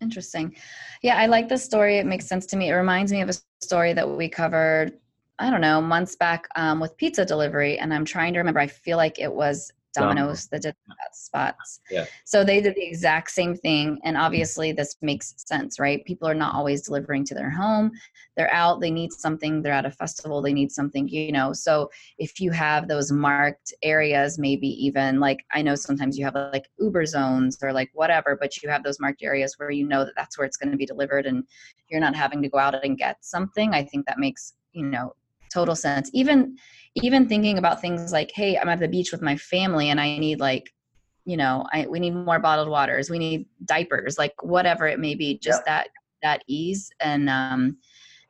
Interesting. 0.00 0.54
Yeah, 1.02 1.16
I 1.16 1.26
like 1.26 1.48
this 1.48 1.64
story. 1.64 1.98
It 1.98 2.06
makes 2.06 2.26
sense 2.26 2.46
to 2.46 2.56
me. 2.56 2.70
It 2.70 2.74
reminds 2.74 3.12
me 3.12 3.20
of 3.20 3.28
a 3.28 3.34
story 3.60 3.92
that 3.92 4.08
we 4.08 4.28
covered, 4.28 4.92
I 5.38 5.50
don't 5.50 5.60
know, 5.60 5.80
months 5.80 6.16
back 6.16 6.46
um, 6.56 6.80
with 6.80 6.96
pizza 6.96 7.24
delivery. 7.24 7.78
And 7.78 7.92
I'm 7.92 8.04
trying 8.04 8.32
to 8.34 8.38
remember, 8.38 8.60
I 8.60 8.68
feel 8.68 8.96
like 8.96 9.18
it 9.18 9.32
was 9.32 9.72
Domino's 9.94 10.46
that 10.48 10.62
did 10.62 10.74
that 10.86 11.14
spots. 11.14 11.80
Yeah. 11.90 12.06
So 12.24 12.44
they 12.44 12.60
did 12.60 12.74
the 12.74 12.86
exact 12.86 13.30
same 13.30 13.56
thing. 13.56 13.98
And 14.04 14.16
obviously, 14.16 14.72
this 14.72 14.96
makes 15.02 15.34
sense, 15.36 15.78
right? 15.78 16.04
People 16.04 16.28
are 16.28 16.34
not 16.34 16.54
always 16.54 16.82
delivering 16.82 17.24
to 17.26 17.34
their 17.34 17.50
home. 17.50 17.92
They're 18.36 18.52
out, 18.52 18.80
they 18.80 18.90
need 18.90 19.12
something, 19.12 19.62
they're 19.62 19.72
at 19.72 19.86
a 19.86 19.90
festival, 19.90 20.40
they 20.40 20.52
need 20.52 20.70
something, 20.70 21.08
you 21.08 21.32
know. 21.32 21.52
So 21.52 21.90
if 22.18 22.40
you 22.40 22.50
have 22.52 22.86
those 22.86 23.10
marked 23.10 23.72
areas, 23.82 24.38
maybe 24.38 24.68
even 24.84 25.20
like 25.20 25.44
I 25.52 25.62
know 25.62 25.74
sometimes 25.74 26.18
you 26.18 26.24
have 26.24 26.34
like 26.34 26.68
Uber 26.78 27.06
zones 27.06 27.58
or 27.62 27.72
like 27.72 27.90
whatever, 27.94 28.36
but 28.40 28.62
you 28.62 28.68
have 28.68 28.84
those 28.84 29.00
marked 29.00 29.22
areas 29.22 29.54
where 29.58 29.70
you 29.70 29.86
know 29.86 30.04
that 30.04 30.14
that's 30.16 30.38
where 30.38 30.46
it's 30.46 30.56
going 30.56 30.70
to 30.70 30.76
be 30.76 30.86
delivered 30.86 31.26
and 31.26 31.44
you're 31.88 32.00
not 32.00 32.14
having 32.14 32.42
to 32.42 32.48
go 32.48 32.58
out 32.58 32.84
and 32.84 32.98
get 32.98 33.16
something. 33.24 33.74
I 33.74 33.82
think 33.82 34.06
that 34.06 34.18
makes, 34.18 34.54
you 34.72 34.84
know, 34.84 35.14
total 35.52 35.76
sense. 35.76 36.10
Even 36.12 36.56
even 36.94 37.28
thinking 37.28 37.58
about 37.58 37.80
things 37.80 38.12
like, 38.12 38.32
hey, 38.34 38.58
I'm 38.58 38.68
at 38.68 38.80
the 38.80 38.88
beach 38.88 39.12
with 39.12 39.22
my 39.22 39.36
family 39.36 39.90
and 39.90 40.00
I 40.00 40.18
need 40.18 40.40
like, 40.40 40.72
you 41.24 41.36
know, 41.36 41.64
I 41.72 41.86
we 41.86 42.00
need 42.00 42.14
more 42.14 42.38
bottled 42.38 42.68
waters, 42.68 43.10
we 43.10 43.18
need 43.18 43.46
diapers, 43.64 44.18
like 44.18 44.34
whatever 44.42 44.86
it 44.86 44.98
may 44.98 45.14
be, 45.14 45.38
just 45.38 45.64
that 45.66 45.88
that 46.22 46.42
ease 46.46 46.90
and 47.00 47.28
um 47.28 47.76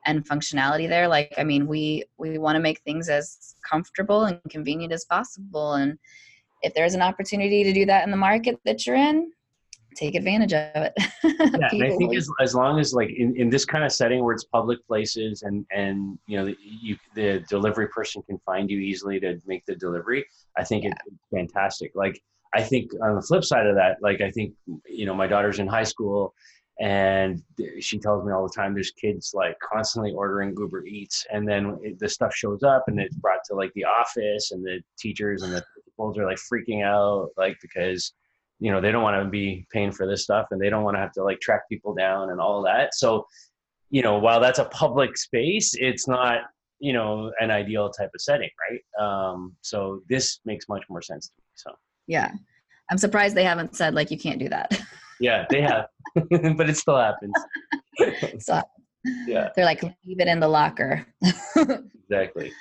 and 0.07 0.27
functionality 0.29 0.89
there. 0.89 1.09
Like, 1.09 1.35
I 1.39 1.45
mean, 1.45 1.67
we 1.67 2.05
we 2.19 2.39
want 2.39 2.57
to 2.57 2.61
make 2.61 2.81
things 2.83 3.09
as 3.09 3.55
comfortable 3.69 4.25
and 4.25 4.41
convenient 4.49 4.93
as 4.93 5.05
possible. 5.05 5.75
And 5.75 5.99
if 6.63 6.75
there's 6.75 6.95
an 6.95 7.03
opportunity 7.03 7.63
to 7.65 7.73
do 7.73 7.87
that 7.87 8.05
in 8.05 8.11
the 8.11 8.17
market 8.17 8.59
that 8.65 8.87
you're 8.87 8.97
in, 8.97 9.31
take 9.99 10.15
advantage 10.15 10.53
of 10.53 10.71
it. 10.75 10.93
yeah, 11.25 11.69
and 11.73 11.85
I 11.85 11.97
think 11.97 12.15
as, 12.15 12.29
as 12.41 12.55
long 12.55 12.79
as 12.79 12.95
like 12.95 13.11
in, 13.11 13.37
in 13.37 13.51
this 13.51 13.65
kind 13.65 13.85
of 13.85 13.93
setting 13.93 14.23
where 14.23 14.35
it's 14.35 14.45
public 14.45 14.85
places 14.87 15.43
and 15.43 15.67
and 15.71 16.19
you 16.27 16.39
know 16.39 16.55
you 16.61 16.97
the 17.15 17.45
delivery 17.49 17.89
person 17.89 18.23
can 18.23 18.39
find 18.47 18.71
you 18.71 18.79
easily 18.79 19.19
to 19.21 19.39
make 19.47 19.65
the 19.67 19.75
delivery, 19.75 20.25
I 20.57 20.65
think 20.65 20.85
yeah. 20.85 20.91
it's 20.91 21.17
fantastic. 21.33 21.93
Like 21.95 22.21
I 22.55 22.63
think 22.63 22.93
on 23.03 23.17
the 23.17 23.23
flip 23.23 23.45
side 23.45 23.67
of 23.67 23.75
that, 23.77 23.99
like 24.01 24.21
I 24.21 24.31
think 24.31 24.55
you 24.87 25.07
know 25.07 25.15
my 25.15 25.27
daughter's 25.27 25.59
in 25.59 25.67
high 25.67 25.85
school 25.85 26.35
and 26.81 27.43
she 27.81 27.99
tells 27.99 28.25
me 28.25 28.33
all 28.33 28.47
the 28.47 28.55
time 28.55 28.73
there's 28.73 28.93
kids 28.93 29.33
like 29.35 29.57
constantly 29.61 30.13
ordering 30.13 30.55
uber 30.57 30.87
eats 30.87 31.27
and 31.33 31.47
then 31.47 31.77
it, 31.83 31.99
the 31.99 32.09
stuff 32.09 32.33
shows 32.33 32.63
up 32.63 32.85
and 32.87 33.01
it's 33.01 33.17
brought 33.17 33.41
to 33.45 33.55
like 33.55 33.73
the 33.75 33.85
office 33.85 34.53
and 34.53 34.65
the 34.65 34.81
teachers 34.97 35.43
and 35.43 35.53
the 35.53 35.65
principals 35.73 36.17
are 36.17 36.25
like 36.25 36.39
freaking 36.39 36.85
out 36.85 37.31
like 37.37 37.57
because 37.61 38.13
you 38.61 38.71
know 38.71 38.81
they 38.81 38.91
don't 38.91 39.03
want 39.03 39.23
to 39.23 39.29
be 39.29 39.67
paying 39.73 39.93
for 39.93 40.07
this 40.07 40.25
stuff 40.25 40.47
and 40.51 40.61
they 40.61 40.71
don't 40.71 40.83
want 40.83 40.97
to 40.97 41.01
have 41.01 41.13
to 41.13 41.23
like 41.23 41.41
track 41.41 41.69
people 41.69 41.95
down 41.95 42.31
and 42.31 42.41
all 42.41 42.63
that. 42.63 42.95
So 42.95 43.27
you 43.91 44.03
know 44.03 44.19
while 44.19 44.41
that's 44.41 44.59
a 44.59 44.67
public 44.67 45.17
space 45.17 45.75
it's 45.75 46.07
not 46.07 46.43
you 46.79 46.93
know 46.93 47.33
an 47.41 47.51
ideal 47.51 47.91
type 47.91 48.11
of 48.15 48.21
setting 48.21 48.51
right? 48.71 49.05
Um 49.05 49.57
so 49.63 50.03
this 50.09 50.41
makes 50.45 50.69
much 50.69 50.85
more 50.89 51.03
sense 51.03 51.29
to 51.29 51.33
me 51.39 51.45
so. 51.55 51.71
Yeah. 52.07 52.33
I'm 52.91 52.99
surprised 52.99 53.35
they 53.35 53.45
haven't 53.45 53.77
said 53.77 53.95
like 53.95 54.11
you 54.11 54.19
can't 54.19 54.39
do 54.39 54.49
that. 54.49 54.81
Yeah 55.21 55.47
they 55.51 55.61
have. 55.61 55.87
But 56.57 56.71
it 56.71 56.77
still 56.77 56.97
happens. 56.97 57.35
So 58.39 58.63
yeah. 59.27 59.49
they're 59.57 59.65
like 59.65 59.83
leave 59.83 60.21
it 60.21 60.29
in 60.29 60.39
the 60.39 60.49
locker. 60.49 61.05
Exactly 62.05 62.53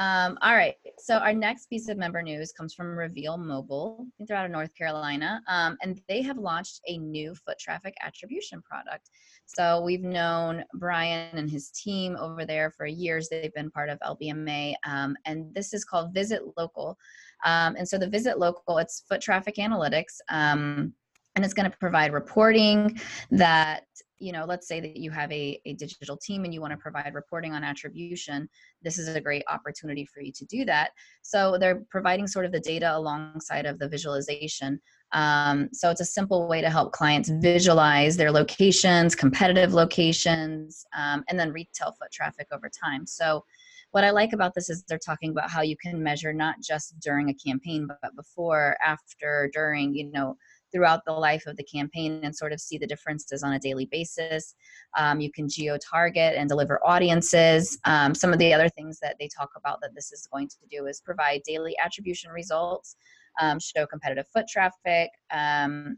um, 0.00 0.38
all 0.40 0.54
right. 0.54 0.76
So 0.98 1.18
our 1.18 1.34
next 1.34 1.66
piece 1.66 1.90
of 1.90 1.98
member 1.98 2.22
news 2.22 2.52
comes 2.52 2.72
from 2.72 2.96
Reveal 2.96 3.36
Mobile. 3.36 3.98
I 4.00 4.10
think 4.16 4.28
they're 4.28 4.36
out 4.38 4.46
of 4.46 4.50
North 4.50 4.74
Carolina. 4.74 5.42
Um, 5.46 5.76
and 5.82 6.00
they 6.08 6.22
have 6.22 6.38
launched 6.38 6.80
a 6.88 6.96
new 6.96 7.34
foot 7.34 7.58
traffic 7.58 7.94
attribution 8.02 8.62
product. 8.62 9.10
So 9.44 9.82
we've 9.82 10.02
known 10.02 10.64
Brian 10.72 11.36
and 11.36 11.50
his 11.50 11.70
team 11.70 12.16
over 12.18 12.46
there 12.46 12.70
for 12.70 12.86
years. 12.86 13.28
They've 13.28 13.52
been 13.52 13.70
part 13.70 13.90
of 13.90 13.98
LBMA. 13.98 14.72
Um, 14.86 15.16
and 15.26 15.54
this 15.54 15.74
is 15.74 15.84
called 15.84 16.14
Visit 16.14 16.40
Local. 16.56 16.96
Um, 17.44 17.76
and 17.76 17.86
so 17.86 17.98
the 17.98 18.08
Visit 18.08 18.38
Local, 18.38 18.78
it's 18.78 19.04
foot 19.06 19.20
traffic 19.20 19.56
analytics. 19.56 20.16
Um, 20.30 20.94
and 21.36 21.44
it's 21.44 21.54
going 21.54 21.70
to 21.70 21.76
provide 21.76 22.14
reporting 22.14 22.98
that 23.32 23.84
you 24.20 24.32
know 24.32 24.44
let's 24.44 24.68
say 24.68 24.80
that 24.80 24.96
you 24.96 25.10
have 25.10 25.30
a, 25.32 25.60
a 25.64 25.74
digital 25.74 26.16
team 26.16 26.44
and 26.44 26.54
you 26.54 26.60
want 26.60 26.72
to 26.72 26.76
provide 26.76 27.14
reporting 27.14 27.54
on 27.54 27.64
attribution 27.64 28.48
this 28.82 28.98
is 28.98 29.08
a 29.08 29.20
great 29.20 29.42
opportunity 29.48 30.04
for 30.06 30.20
you 30.20 30.32
to 30.32 30.44
do 30.46 30.64
that. 30.64 30.90
So 31.22 31.58
they're 31.58 31.82
providing 31.90 32.26
sort 32.26 32.46
of 32.46 32.52
the 32.52 32.60
data 32.60 32.96
alongside 32.96 33.66
of 33.66 33.78
the 33.78 33.88
visualization. 33.88 34.80
Um, 35.12 35.68
so 35.72 35.90
it's 35.90 36.00
a 36.00 36.04
simple 36.06 36.48
way 36.48 36.60
to 36.60 36.70
help 36.70 36.92
clients 36.92 37.28
visualize 37.28 38.16
their 38.16 38.30
locations 38.30 39.14
competitive 39.14 39.74
locations 39.74 40.84
um, 40.96 41.24
and 41.28 41.38
then 41.38 41.52
retail 41.52 41.92
foot 41.92 42.12
traffic 42.12 42.46
over 42.52 42.68
time. 42.68 43.06
So 43.06 43.44
what 43.90 44.04
I 44.04 44.10
like 44.10 44.32
about 44.32 44.54
this 44.54 44.70
is 44.70 44.84
they're 44.84 44.98
talking 44.98 45.32
about 45.32 45.50
how 45.50 45.62
you 45.62 45.76
can 45.76 46.00
measure 46.00 46.32
not 46.32 46.56
just 46.62 46.98
during 47.00 47.28
a 47.28 47.34
campaign, 47.34 47.88
but 47.88 48.14
before, 48.14 48.76
after, 48.84 49.50
during, 49.52 49.94
you 49.94 50.12
know, 50.12 50.36
throughout 50.72 51.04
the 51.04 51.12
life 51.12 51.46
of 51.46 51.56
the 51.56 51.64
campaign 51.64 52.20
and 52.22 52.34
sort 52.34 52.52
of 52.52 52.60
see 52.60 52.78
the 52.78 52.86
differences 52.86 53.42
on 53.42 53.52
a 53.52 53.58
daily 53.58 53.86
basis. 53.86 54.54
Um, 54.96 55.20
you 55.20 55.30
can 55.32 55.48
geo 55.48 55.78
target 55.78 56.34
and 56.36 56.48
deliver 56.48 56.80
audiences. 56.86 57.78
Um, 57.84 58.14
some 58.14 58.32
of 58.32 58.38
the 58.38 58.52
other 58.52 58.68
things 58.68 58.98
that 59.00 59.16
they 59.18 59.28
talk 59.28 59.50
about 59.56 59.80
that 59.82 59.94
this 59.94 60.12
is 60.12 60.28
going 60.32 60.48
to 60.48 60.56
do 60.70 60.86
is 60.86 61.00
provide 61.00 61.42
daily 61.44 61.76
attribution 61.84 62.30
results, 62.30 62.96
um, 63.40 63.58
show 63.58 63.86
competitive 63.86 64.26
foot 64.32 64.46
traffic, 64.48 65.10
um, 65.32 65.96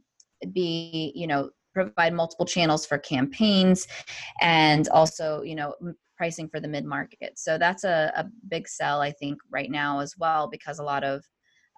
be, 0.52 1.12
you 1.14 1.26
know, 1.26 1.50
provide 1.72 2.12
multiple 2.12 2.44
channels 2.44 2.84
for 2.84 2.98
campaigns 2.98 3.86
and 4.40 4.88
also, 4.88 5.42
you 5.42 5.54
know, 5.54 5.74
pricing 6.16 6.48
for 6.48 6.60
the 6.60 6.68
mid 6.68 6.84
market. 6.84 7.38
So 7.38 7.58
that's 7.58 7.84
a, 7.84 8.12
a 8.14 8.26
big 8.48 8.68
sell, 8.68 9.00
I 9.00 9.10
think, 9.12 9.38
right 9.50 9.70
now 9.70 10.00
as 10.00 10.14
well, 10.18 10.48
because 10.48 10.78
a 10.78 10.84
lot 10.84 11.02
of 11.04 11.24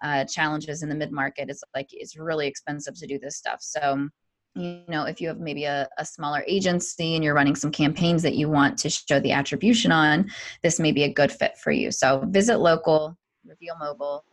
uh, 0.05 0.23
challenges 0.25 0.83
in 0.83 0.89
the 0.89 0.95
mid 0.95 1.11
market. 1.11 1.49
It's 1.49 1.63
like 1.73 1.89
it's 1.91 2.15
really 2.15 2.45
expensive 2.45 2.93
to 2.99 3.07
do 3.07 3.17
this 3.17 3.37
stuff. 3.37 3.57
So, 3.61 4.07
you 4.53 4.83
know, 4.87 5.05
if 5.05 5.19
you 5.19 5.27
have 5.29 5.39
maybe 5.39 5.63
a, 5.63 5.89
a 5.97 6.05
smaller 6.05 6.43
agency 6.47 7.15
and 7.15 7.23
you're 7.23 7.33
running 7.33 7.55
some 7.55 7.71
campaigns 7.71 8.21
that 8.21 8.35
you 8.35 8.47
want 8.47 8.77
to 8.79 8.89
show 8.89 9.19
the 9.19 9.31
attribution 9.31 9.91
on, 9.91 10.29
this 10.61 10.79
may 10.79 10.91
be 10.91 11.03
a 11.03 11.11
good 11.11 11.31
fit 11.31 11.57
for 11.57 11.71
you. 11.71 11.89
So, 11.89 12.23
visit 12.27 12.59
local, 12.59 13.17
reveal 13.47 13.75
mobile, 13.79 14.23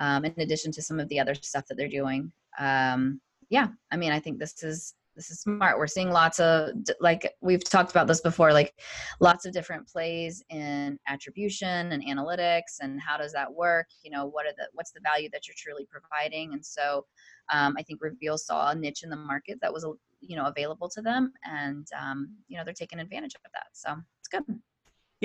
um, 0.00 0.24
in 0.24 0.34
addition 0.38 0.72
to 0.72 0.82
some 0.82 0.98
of 0.98 1.08
the 1.08 1.20
other 1.20 1.34
stuff 1.34 1.66
that 1.68 1.76
they're 1.76 1.88
doing. 1.88 2.32
Um, 2.58 3.20
yeah, 3.48 3.68
I 3.92 3.96
mean, 3.96 4.10
I 4.10 4.18
think 4.18 4.40
this 4.40 4.60
is 4.64 4.94
this 5.16 5.30
is 5.30 5.40
smart. 5.40 5.78
We're 5.78 5.86
seeing 5.86 6.10
lots 6.10 6.38
of 6.38 6.70
like 7.00 7.32
we've 7.40 7.64
talked 7.64 7.90
about 7.90 8.06
this 8.06 8.20
before 8.20 8.52
like 8.52 8.74
lots 9.20 9.46
of 9.46 9.52
different 9.52 9.88
plays 9.88 10.42
in 10.50 10.98
attribution 11.08 11.92
and 11.92 12.04
analytics 12.04 12.80
and 12.80 13.00
how 13.00 13.16
does 13.16 13.32
that 13.32 13.52
work? 13.52 13.86
You 14.02 14.10
know 14.10 14.26
what 14.26 14.46
are 14.46 14.52
the 14.56 14.68
what's 14.74 14.92
the 14.92 15.00
value 15.00 15.28
that 15.32 15.48
you're 15.48 15.56
truly 15.56 15.86
providing? 15.90 16.52
And 16.52 16.64
so 16.64 17.06
um, 17.52 17.76
i 17.78 17.82
think 17.82 18.00
reveal 18.02 18.36
saw 18.36 18.70
a 18.70 18.74
niche 18.74 19.04
in 19.04 19.10
the 19.10 19.16
market 19.16 19.58
that 19.62 19.72
was 19.72 19.86
you 20.20 20.36
know 20.36 20.46
available 20.46 20.88
to 20.88 21.00
them 21.00 21.32
and 21.44 21.86
um, 21.98 22.28
you 22.48 22.56
know 22.56 22.64
they're 22.64 22.74
taking 22.74 22.98
advantage 22.98 23.34
of 23.34 23.40
that. 23.54 23.66
So 23.72 23.94
it's 24.20 24.28
good 24.28 24.44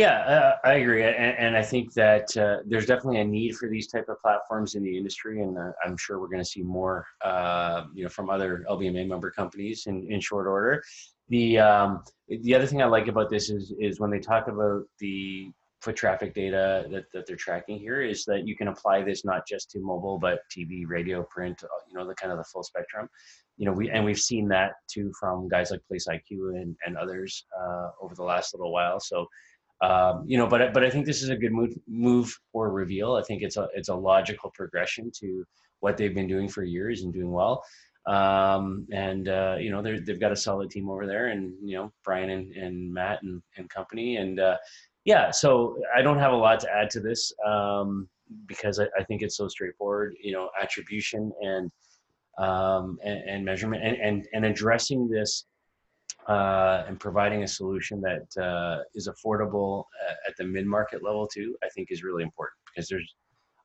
yeah, 0.02 0.20
uh, 0.22 0.68
I 0.68 0.74
agree, 0.74 1.04
and, 1.04 1.38
and, 1.38 1.56
I 1.56 1.62
think 1.62 1.94
that 1.94 2.36
uh, 2.36 2.58
there's 2.66 2.88
definitely 2.88 3.22
a 3.22 3.24
need 3.24 3.56
for 3.56 3.70
these 3.70 3.88
type 3.88 4.10
of 4.10 4.20
platforms 4.20 4.74
in 4.74 4.84
the 4.84 4.98
industry, 4.98 5.42
and 5.44 5.58
uh, 5.58 5.72
I'm 5.86 5.96
sure 5.96 6.20
we're 6.20 6.28
going 6.28 6.44
to 6.44 6.50
see 6.50 6.64
more, 6.64 7.06
uh, 7.24 7.84
you 7.94 8.04
know, 8.04 8.10
from 8.10 8.30
other 8.30 8.66
LBMA 8.68 9.08
member 9.08 9.30
companies 9.30 9.86
in, 9.86 10.12
in 10.12 10.20
short 10.20 10.48
order. 10.48 10.84
The 11.30 11.60
um, 11.60 12.04
the 12.28 12.56
other 12.56 12.66
thing 12.66 12.82
I 12.82 12.86
like 12.86 13.08
about 13.08 13.30
this 13.30 13.50
is 13.52 13.74
is 13.80 14.00
when 14.00 14.10
they 14.10 14.20
talk 14.20 14.48
about 14.48 14.84
the 15.00 15.52
foot 15.82 15.96
traffic 15.96 16.34
data 16.34 16.86
that, 16.92 17.06
that 17.14 17.26
they're 17.26 17.36
tracking 17.36 17.80
here 17.80 18.02
is 18.02 18.24
that 18.26 18.48
you 18.48 18.56
can 18.56 18.68
apply 18.68 19.02
this 19.02 19.26
not 19.26 19.48
just 19.48 19.72
to 19.72 19.80
mobile 19.80 20.20
but 20.20 20.40
TV, 20.56 20.84
radio, 20.88 21.24
print, 21.24 21.64
uh, 21.64 21.68
you 21.90 21.98
know, 21.98 22.08
the 22.08 22.14
kind 22.16 22.32
of 22.32 22.38
the 22.38 22.44
full 22.44 22.64
spectrum. 22.64 23.10
You 23.58 23.66
know, 23.66 23.74
we 23.74 23.90
and 23.90 24.04
we've 24.06 24.20
seen 24.20 24.48
that 24.50 24.74
too 24.92 25.12
from 25.20 25.48
guys 25.48 25.72
like 25.72 25.82
Place 25.88 26.08
IQ 26.08 26.62
and 26.62 26.76
and 26.86 26.98
others 26.98 27.46
uh, 27.60 27.90
over 28.02 28.16
the 28.16 28.24
last 28.24 28.54
little 28.54 28.72
while. 28.72 29.00
So 29.00 29.28
um, 29.82 30.24
you 30.28 30.38
know, 30.38 30.48
but 30.48 30.74
but 30.74 30.84
I 30.84 30.90
think 30.90 31.06
this 31.06 31.24
is 31.24 31.30
a 31.30 31.36
good 31.36 31.52
move 31.52 31.76
move 31.88 32.38
for 32.52 32.70
Reveal. 32.70 33.16
I 33.16 33.24
think 33.24 33.42
it's 33.42 33.58
a 33.58 33.68
it's 33.74 33.90
a 33.90 33.96
logical 33.96 34.52
progression 34.54 35.12
to 35.20 35.44
what 35.80 35.98
they've 35.98 36.14
been 36.14 36.28
doing 36.28 36.48
for 36.48 36.64
years 36.64 37.02
and 37.02 37.12
doing 37.12 37.32
well. 37.32 37.64
Um, 38.08 38.88
and 38.92 39.28
uh, 39.28 39.58
you 39.60 39.72
know, 39.72 39.82
they've 39.82 40.20
got 40.20 40.32
a 40.32 40.36
solid 40.36 40.70
team 40.70 40.90
over 40.90 41.06
there, 41.06 41.28
and 41.28 41.54
you 41.64 41.78
know, 41.78 41.92
Brian 42.04 42.30
and, 42.30 42.52
and 42.54 42.94
Matt 42.94 43.24
and, 43.24 43.42
and 43.58 43.70
company, 43.70 44.18
and 44.18 44.40
uh, 44.40 44.58
yeah. 45.06 45.32
So 45.32 45.78
I 45.96 46.02
don't 46.02 46.20
have 46.20 46.34
a 46.34 46.38
lot 46.38 46.60
to 46.62 46.72
add 46.72 46.90
to 46.92 47.00
this 47.00 47.32
um, 47.46 48.08
because 48.48 48.80
I, 48.80 48.86
I 48.98 49.04
think 49.04 49.22
it's 49.22 49.38
so 49.38 49.48
straightforward. 49.48 50.16
You 50.22 50.34
know, 50.34 50.50
attribution 50.62 51.32
and 51.42 51.72
um, 52.38 52.98
and, 53.04 53.20
and 53.28 53.46
measurement 53.46 53.84
and, 53.84 53.98
and 53.98 54.28
and 54.34 54.46
addressing 54.46 55.08
this 55.08 55.46
uh, 56.28 56.84
and 56.88 57.00
providing 57.00 57.44
a 57.44 57.48
solution 57.48 58.02
that 58.02 58.44
uh, 58.44 58.84
is 58.94 59.08
affordable 59.08 59.86
at 60.28 60.36
the 60.38 60.44
mid-market 60.44 61.04
level 61.04 61.28
too, 61.28 61.56
I 61.64 61.70
think 61.70 61.90
is 61.92 62.04
really 62.04 62.24
important 62.24 62.58
because 62.66 62.88
there's 62.88 63.16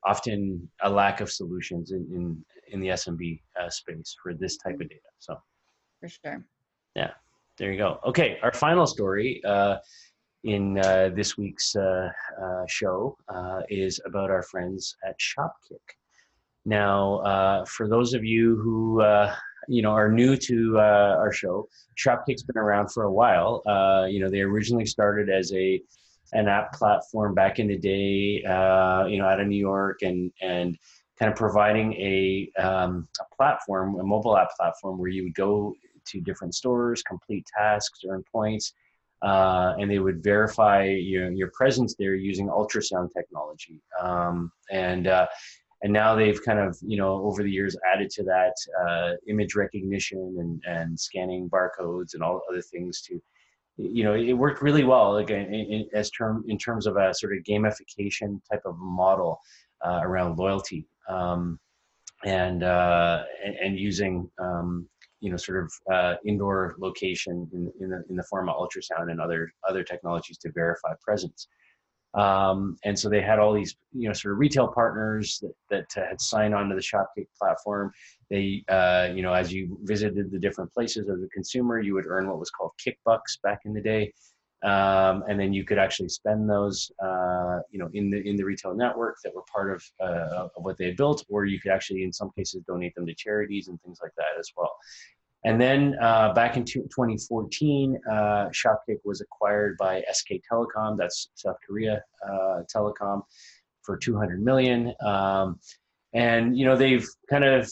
often 0.05 0.67
a 0.83 0.89
lack 0.89 1.21
of 1.21 1.31
solutions 1.31 1.91
in, 1.91 2.07
in, 2.11 2.45
in 2.71 2.79
the 2.79 2.89
SMB 2.89 3.41
uh, 3.61 3.69
space 3.69 4.15
for 4.21 4.33
this 4.33 4.57
type 4.57 4.75
of 4.75 4.89
data. 4.89 5.01
So. 5.19 5.35
For 5.99 6.07
sure. 6.07 6.45
Yeah, 6.95 7.11
there 7.57 7.71
you 7.71 7.77
go. 7.77 7.99
Okay, 8.05 8.37
our 8.43 8.53
final 8.53 8.87
story 8.87 9.41
uh, 9.45 9.77
in 10.43 10.79
uh, 10.79 11.09
this 11.15 11.37
week's 11.37 11.75
uh, 11.75 12.09
uh 12.41 12.65
show 12.67 13.17
uh, 13.27 13.61
is 13.69 13.99
about 14.05 14.29
our 14.29 14.43
friends 14.43 14.95
at 15.07 15.15
Shopkick. 15.19 15.87
Now, 16.65 17.17
uh, 17.19 17.65
for 17.65 17.87
those 17.87 18.13
of 18.13 18.23
you 18.23 18.57
who 18.57 19.01
you 19.67 19.81
know 19.81 19.91
are 19.91 20.11
new 20.11 20.35
to 20.35 20.79
our 20.79 21.31
show, 21.31 21.67
Shopkick's 21.97 22.43
been 22.43 22.57
around 22.57 22.91
for 22.91 23.03
a 23.03 23.11
while. 23.11 23.61
you 24.09 24.19
know, 24.19 24.29
they 24.29 24.41
originally 24.41 24.85
started 24.85 25.29
as 25.29 25.51
a 25.53 25.81
an 26.33 26.49
app 26.49 26.73
platform 26.73 27.33
back 27.33 27.57
in 27.57 27.67
the 27.67 27.77
day, 27.77 28.41
you 29.09 29.17
know, 29.17 29.25
out 29.25 29.39
of 29.39 29.47
New 29.47 29.59
York, 29.59 30.01
and 30.01 30.31
and 30.41 30.77
kind 31.19 31.31
of 31.31 31.37
providing 31.37 31.93
a, 31.93 32.51
um, 32.59 33.07
a 33.19 33.35
platform, 33.35 33.99
a 33.99 34.03
mobile 34.03 34.37
app 34.37 34.49
platform 34.55 34.99
where 34.99 35.09
you 35.09 35.23
would 35.23 35.33
go 35.33 35.73
to 36.05 36.21
different 36.21 36.53
stores, 36.53 37.01
complete 37.01 37.45
tasks, 37.57 38.01
earn 38.07 38.23
points, 38.31 38.73
uh, 39.23 39.73
and 39.79 39.89
they 39.89 39.99
would 39.99 40.23
verify 40.23 40.83
your, 40.83 41.31
your 41.31 41.49
presence 41.53 41.95
there 41.97 42.13
using 42.13 42.47
ultrasound 42.47 43.09
technology. 43.11 43.81
Um, 43.99 44.51
and 44.71 45.07
uh, 45.07 45.25
and 45.83 45.93
now 45.93 46.15
they've 46.15 46.43
kind 46.43 46.59
of 46.59 46.77
you 46.81 46.97
know 46.97 47.23
over 47.23 47.43
the 47.43 47.51
years 47.51 47.75
added 47.93 48.09
to 48.09 48.23
that 48.23 48.53
uh, 48.85 49.11
image 49.27 49.55
recognition 49.55 50.35
and, 50.39 50.61
and 50.65 50.99
scanning 50.99 51.49
barcodes 51.49 52.13
and 52.13 52.23
all 52.23 52.41
other 52.49 52.61
things 52.61 53.01
to 53.01 53.21
you 53.77 54.03
know 54.03 54.13
it 54.13 54.33
worked 54.33 54.61
really 54.61 54.83
well 54.83 55.13
like 55.13 55.29
in, 55.29 55.53
in, 55.53 55.87
as 55.93 56.09
term 56.11 56.43
in 56.47 56.57
terms 56.57 56.87
of 56.87 56.97
a 56.97 57.13
sort 57.13 57.35
of 57.35 57.43
gamification 57.43 58.39
type 58.51 58.61
of 58.65 58.75
model 58.77 59.39
uh, 59.85 59.99
around 60.03 60.37
loyalty 60.37 60.87
um, 61.09 61.59
and, 62.25 62.63
uh, 62.63 63.23
and, 63.61 63.77
using 63.79 64.29
um, 64.39 64.87
you 65.19 65.29
know 65.29 65.37
sort 65.37 65.63
of 65.63 65.71
uh, 65.93 66.15
indoor 66.25 66.75
location 66.79 67.47
in, 67.53 67.71
in 67.79 67.89
the 67.89 68.03
in 68.09 68.15
the 68.15 68.23
form 68.23 68.49
of 68.49 68.55
ultrasound 68.55 69.11
and 69.11 69.21
other 69.21 69.51
other 69.69 69.83
technologies 69.83 70.37
to 70.39 70.51
verify 70.51 70.93
presence. 71.01 71.47
Um, 72.17 72.77
and 72.83 72.97
so 72.97 73.09
they 73.09 73.21
had 73.21 73.39
all 73.39 73.53
these 73.53 73.75
you 73.93 74.07
know 74.07 74.13
sort 74.13 74.33
of 74.33 74.39
retail 74.39 74.67
partners 74.67 75.41
that, 75.41 75.53
that 75.95 76.07
had 76.09 76.19
signed 76.19 76.55
on 76.55 76.67
to 76.69 76.75
the 76.75 76.81
Shopkick 76.81 77.27
platform. 77.39 77.91
They 78.29 78.63
uh, 78.69 79.09
you 79.13 79.21
know 79.21 79.33
as 79.33 79.53
you 79.53 79.77
visited 79.83 80.31
the 80.31 80.39
different 80.39 80.73
places 80.73 81.09
as 81.09 81.21
a 81.21 81.27
consumer, 81.27 81.79
you 81.79 81.93
would 81.93 82.07
earn 82.07 82.27
what 82.27 82.39
was 82.39 82.49
called 82.49 82.71
kickbucks 82.85 83.41
back 83.43 83.59
in 83.65 83.73
the 83.73 83.81
day 83.81 84.13
um, 84.63 85.23
and 85.29 85.39
then 85.39 85.53
you 85.53 85.63
could 85.63 85.77
actually 85.77 86.09
spend 86.09 86.49
those, 86.49 86.91
uh, 87.03 87.59
you 87.69 87.77
know, 87.77 87.89
in 87.93 88.09
the 88.09 88.27
in 88.27 88.35
the 88.35 88.43
retail 88.43 88.73
network 88.73 89.17
that 89.23 89.33
were 89.35 89.43
part 89.51 89.71
of, 89.71 89.83
uh, 90.01 90.47
of 90.55 90.63
what 90.63 90.77
they 90.79 90.85
had 90.85 90.97
built, 90.97 91.23
or 91.29 91.45
you 91.45 91.59
could 91.59 91.71
actually, 91.71 92.03
in 92.03 92.11
some 92.11 92.31
cases, 92.35 92.63
donate 92.67 92.95
them 92.95 93.05
to 93.05 93.13
charities 93.13 93.67
and 93.67 93.79
things 93.83 93.99
like 94.01 94.13
that 94.17 94.39
as 94.39 94.51
well. 94.57 94.75
And 95.47 95.61
then 95.61 95.95
uh, 96.01 96.33
back 96.33 96.57
in 96.57 96.65
2014, 96.65 97.97
uh, 98.05 98.13
Shopkick 98.49 98.97
was 99.05 99.21
acquired 99.21 99.77
by 99.77 100.03
SK 100.11 100.41
Telecom, 100.51 100.97
that's 100.97 101.29
South 101.35 101.55
Korea 101.65 102.03
uh, 102.29 102.63
Telecom, 102.75 103.21
for 103.81 103.95
200 103.95 104.43
million. 104.43 104.93
Um, 105.05 105.57
and 106.13 106.57
you 106.57 106.65
know 106.65 106.75
they've 106.75 107.07
kind 107.29 107.45
of 107.45 107.71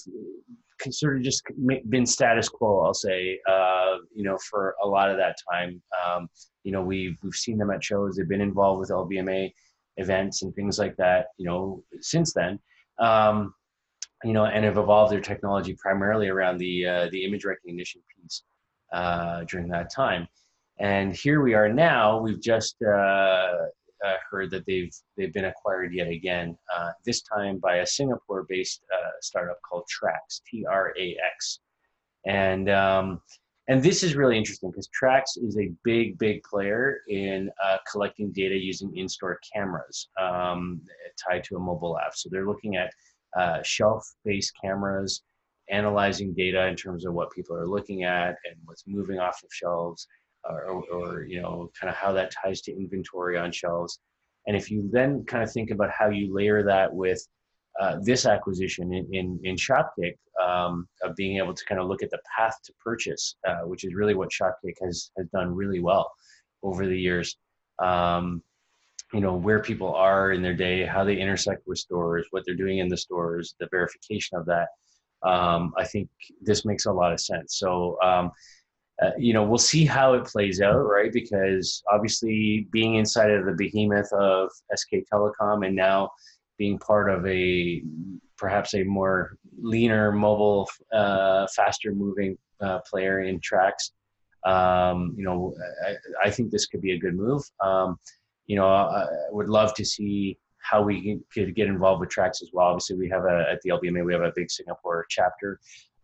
sort 0.90 1.18
of 1.18 1.24
just 1.24 1.44
been 1.90 2.06
status 2.06 2.48
quo, 2.48 2.80
I'll 2.80 2.94
say, 2.94 3.40
uh, 3.46 3.98
you 4.16 4.24
know, 4.24 4.38
for 4.50 4.76
a 4.82 4.88
lot 4.88 5.12
of 5.12 5.18
that 5.18 5.36
time. 5.52 5.82
Um, 6.02 6.30
you 6.64 6.72
know, 6.72 6.82
we've 6.82 7.18
we've 7.24 7.36
seen 7.36 7.58
them 7.58 7.72
at 7.72 7.84
shows. 7.84 8.16
They've 8.16 8.30
been 8.30 8.40
involved 8.40 8.80
with 8.80 8.90
LBMA 8.90 9.52
events 9.98 10.44
and 10.44 10.56
things 10.56 10.80
like 10.80 10.96
that. 10.96 11.28
You 11.38 11.48
know, 11.48 11.84
since 12.00 12.32
then, 12.32 12.58
um, 13.00 13.54
you 14.24 14.34
know, 14.34 14.46
and 14.46 14.66
have 14.66 14.78
evolved 14.78 15.12
their 15.12 15.22
technology 15.22 15.76
primarily 15.80 16.30
around 16.30 16.58
the 16.58 16.86
uh, 16.86 17.10
the 17.12 17.26
image 17.26 17.46
recognition 17.46 18.02
piece 18.16 18.44
uh, 18.94 19.44
during 19.46 19.68
that 19.70 19.92
time. 19.94 20.28
And 20.80 21.16
here 21.16 21.42
we 21.42 21.54
are 21.54 21.72
now. 21.72 22.20
We've 22.20 22.42
just 22.42 22.76
uh, 22.86 22.90
uh, 24.06 24.16
heard 24.30 24.52
that 24.52 24.66
they've 24.66 24.94
they've 25.18 25.34
been 25.34 25.46
acquired 25.46 25.94
yet 25.94 26.08
again. 26.08 26.58
Uh, 26.76 26.92
this 27.06 27.22
time 27.22 27.60
by 27.60 27.78
a 27.78 27.86
Singapore-based 27.86 28.82
uh, 28.94 29.12
startup 29.22 29.58
called 29.68 29.84
Trax, 29.84 30.42
T-R-A-X, 30.50 31.60
and 32.26 32.70
um, 32.70 33.22
and 33.68 33.82
this 33.82 34.04
is 34.04 34.16
really 34.16 34.38
interesting 34.38 34.70
because 34.70 34.90
Trax 34.90 35.24
is 35.38 35.58
a 35.58 35.72
big 35.84 36.18
big 36.18 36.44
player 36.44 37.00
in 37.08 37.50
uh, 37.64 37.78
collecting 37.90 38.32
data 38.32 38.56
using 38.56 38.96
in-store 38.96 39.40
cameras 39.54 40.10
um, 40.22 40.82
tied 41.28 41.44
to 41.46 41.56
a 41.56 41.60
mobile 41.60 41.98
app. 41.98 42.16
So 42.16 42.30
they're 42.32 42.48
looking 42.48 42.76
at 42.76 42.92
uh, 43.38 43.62
shelf-based 43.64 44.54
cameras, 44.64 45.24
analyzing 45.70 46.34
data 46.34 46.68
in 46.68 46.76
terms 46.76 47.06
of 47.06 47.14
what 47.14 47.32
people 47.32 47.56
are 47.56 47.68
looking 47.68 48.04
at 48.04 48.36
and 48.46 48.56
what's 48.66 48.84
moving 48.88 49.20
off 49.20 49.42
of 49.44 49.50
shelves 49.52 50.08
or, 50.48 50.84
or 50.92 51.24
you 51.24 51.42
know 51.42 51.72
kind 51.80 51.90
of 51.90 51.96
how 51.96 52.12
that 52.12 52.32
ties 52.32 52.62
to 52.62 52.72
inventory 52.72 53.36
on 53.36 53.52
shelves 53.52 54.00
and 54.48 54.56
if 54.56 54.70
you 54.70 54.90
then 54.92 55.24
kind 55.26 55.44
of 55.44 55.52
think 55.52 55.72
about 55.72 55.90
how 55.90 56.10
you 56.10 56.34
layer 56.34 56.64
that 56.64 56.94
with 56.94 57.26
uh, 57.80 57.98
this 58.02 58.26
acquisition 58.26 58.94
in, 58.94 59.08
in, 59.14 59.40
in 59.44 59.56
Shopkick 59.56 60.16
um, 60.42 60.88
of 61.04 61.16
being 61.16 61.38
able 61.38 61.54
to 61.54 61.66
kind 61.66 61.82
of 61.82 61.88
look 61.88 62.04
at 62.04 62.10
the 62.10 62.20
path 62.38 62.56
to 62.64 62.74
purchase, 62.84 63.36
uh, 63.48 63.62
which 63.66 63.84
is 63.84 63.94
really 63.94 64.16
what 64.16 64.30
Shopkick 64.30 64.76
has, 64.82 65.12
has 65.18 65.28
done 65.34 65.54
really 65.54 65.82
well 65.82 66.10
over 66.64 66.86
the 66.86 66.98
years. 66.98 67.38
Um, 67.84 68.42
you 69.16 69.22
know, 69.22 69.34
where 69.34 69.62
people 69.62 69.94
are 69.94 70.32
in 70.34 70.42
their 70.42 70.54
day, 70.54 70.86
how 70.86 71.04
they 71.04 71.18
intersect 71.18 71.66
with 71.66 71.80
stores, 71.80 72.28
what 72.32 72.44
they're 72.46 72.56
doing 72.56 72.80
in 72.80 72.90
the 72.90 72.98
stores, 72.98 73.56
the 73.60 73.68
verification 73.72 74.38
of 74.38 74.46
that. 74.46 74.68
Um, 75.24 75.74
I 75.78 75.86
think 75.86 76.10
this 76.42 76.66
makes 76.66 76.86
a 76.86 76.92
lot 76.92 77.14
of 77.14 77.22
sense. 77.22 77.58
So, 77.58 77.98
um, 78.04 78.32
uh, 79.02 79.12
you 79.18 79.34
know, 79.34 79.44
we'll 79.44 79.58
see 79.58 79.86
how 79.86 80.14
it 80.14 80.26
plays 80.26 80.62
out, 80.62 80.82
right? 80.82 81.12
Because 81.12 81.82
obviously, 81.92 82.68
being 82.72 82.96
inside 82.96 83.32
of 83.32 83.46
the 83.46 83.54
behemoth 83.54 84.12
of 84.14 84.50
SK 84.76 85.06
Telecom 85.12 85.66
and 85.66 85.76
now 85.76 86.10
being 86.58 86.78
part 86.78 87.10
of 87.10 87.26
a 87.26 87.82
perhaps 88.38 88.74
a 88.74 88.84
more 88.84 89.38
leaner, 89.62 90.12
mobile, 90.12 90.70
uh, 90.94 91.48
faster 91.56 91.94
moving 91.94 92.38
uh, 92.62 92.80
player 92.90 93.22
in 93.22 93.40
Trax, 93.40 93.92
um, 94.46 95.14
you 95.18 95.24
know, 95.24 95.56
I, 95.86 96.28
I, 96.28 96.30
think 96.30 96.52
this 96.52 96.68
could 96.68 96.82
be 96.82 96.92
a 96.92 97.00
good 97.00 97.16
move. 97.16 97.42
You 98.48 98.58
know, 98.58 98.68
I 98.68 99.06
would 99.32 99.50
love 99.50 99.74
to 99.76 99.86
see 99.86 100.38
how 100.60 100.82
we 100.82 101.20
could 101.34 101.56
get 101.56 101.68
involved 101.68 102.00
with 102.00 102.10
Trax 102.10 102.42
as 102.42 102.50
well. 102.54 102.68
Obviously, 102.68 102.98
we 102.98 103.10
have 103.10 103.26
a 103.26 103.46
at 103.52 103.62
the 103.62 103.70
LBMA 103.70 104.06
we 104.06 104.14
have 104.14 104.24
a 104.24 104.32
big 104.36 104.50
Singapore 104.50 105.06
chapter, 105.10 105.60